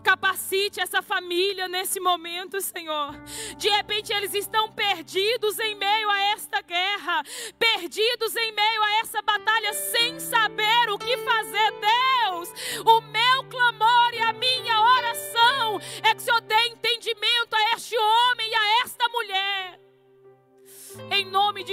Capacite 0.03 0.80
essa 0.80 1.01
família 1.01 1.67
nesse 1.67 1.99
momento, 1.99 2.59
Senhor. 2.61 3.13
De 3.57 3.69
repente 3.69 4.13
eles 4.13 4.34
estão 4.34 4.71
perdidos 4.71 5.59
em 5.59 5.75
meio 5.75 6.09
a 6.09 6.19
esta 6.34 6.61
guerra, 6.61 7.23
perdidos 7.57 8.36
em 8.36 8.51
meio 8.51 8.84
a 8.84 8.99
essa 8.99 9.21
batalha, 9.21 9.73
sem 9.73 10.19
saber 10.19 10.89
o 10.89 10.97
que 10.97 11.17
fazer. 11.17 11.67
Deus, 11.78 12.49
o 12.86 13.01
meu 13.01 13.43
clamor 13.49 14.13
e 14.13 14.19
a 14.19 14.34
minha 14.34 14.82
oração 14.82 15.80
é 16.03 16.13
que 16.13 16.21
o 16.21 16.23
Senhor 16.23 16.41
dê 16.41 16.67
entendimento 16.67 17.53
a 17.53 17.75
este 17.75 17.97
homem 17.97 18.49
e 18.49 18.55
a 18.55 18.84
esta 18.84 19.07
mulher. 19.09 19.88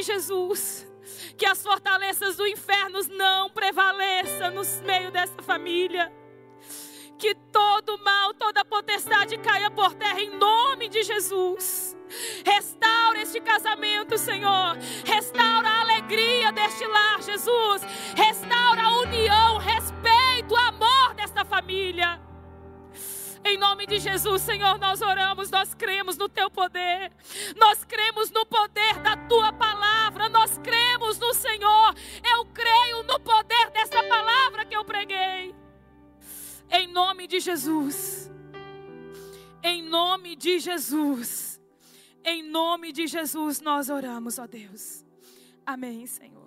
Jesus, 0.05 0.87
que 1.37 1.47
as 1.47 1.63
fortalezas 1.63 2.37
do 2.37 2.47
inferno 2.47 3.01
não 3.11 3.49
prevaleçam 3.49 4.51
no 4.51 4.63
meio 4.85 5.11
dessa 5.11 5.43
família. 5.43 6.13
Que 7.25 7.35
todo 7.51 7.97
mal, 8.05 8.35
toda 8.35 8.67
potestade 8.67 9.39
caia 9.39 9.71
por 9.71 9.95
terra 9.95 10.21
em 10.21 10.37
nome 10.37 10.91
de 10.91 11.03
Jesus. 11.03 11.97
Restaura 12.45 13.23
este 13.23 13.41
casamento, 13.41 14.19
Senhor. 14.19 14.77
Restaura 15.07 15.67
a 15.67 15.81
alegria 15.81 16.53
deste 16.53 16.87
lar, 16.87 17.23
Jesus. 17.23 17.81
Restaura 18.15 18.83
a 18.83 18.99
união, 18.99 19.55
o 19.55 19.59
respeito, 19.59 20.53
o 20.53 20.57
amor 20.59 21.15
desta 21.15 21.47
família. 21.47 22.21
Em 23.43 23.57
nome 23.57 23.87
de 23.87 23.99
Jesus, 23.99 24.43
Senhor, 24.43 24.79
nós 24.79 25.01
oramos, 25.01 25.51
nós 25.51 25.73
cremos 25.73 26.19
no 26.19 26.29
teu 26.29 26.51
poder. 26.51 27.11
Nós 27.57 27.87
cremos 27.87 28.31
no 28.33 28.45
poder 28.45 28.99
da 28.99 29.17
tua 29.17 29.51
palavra. 29.51 30.29
Nós 30.29 30.59
cremos 30.59 31.19
no 31.19 31.33
Senhor. 31.33 31.95
Eu 32.23 32.45
creio 32.53 33.03
no 33.05 33.19
poder 33.19 33.71
dessa 33.71 34.03
palavra 34.03 34.67
que 34.67 34.77
eu 34.77 34.85
preguei. 34.85 35.64
Em 36.77 36.89
nome 36.89 37.27
de 37.27 37.39
Jesus. 37.39 38.31
Em 39.63 39.83
nome 39.83 40.35
de 40.35 40.59
Jesus. 40.59 41.61
Em 42.25 42.43
nome 42.43 42.93
de 42.93 43.07
Jesus 43.07 43.61
nós 43.61 43.89
oramos, 43.89 44.39
ó 44.39 44.47
Deus. 44.47 45.05
Amém, 45.65 46.07
Senhor. 46.07 46.44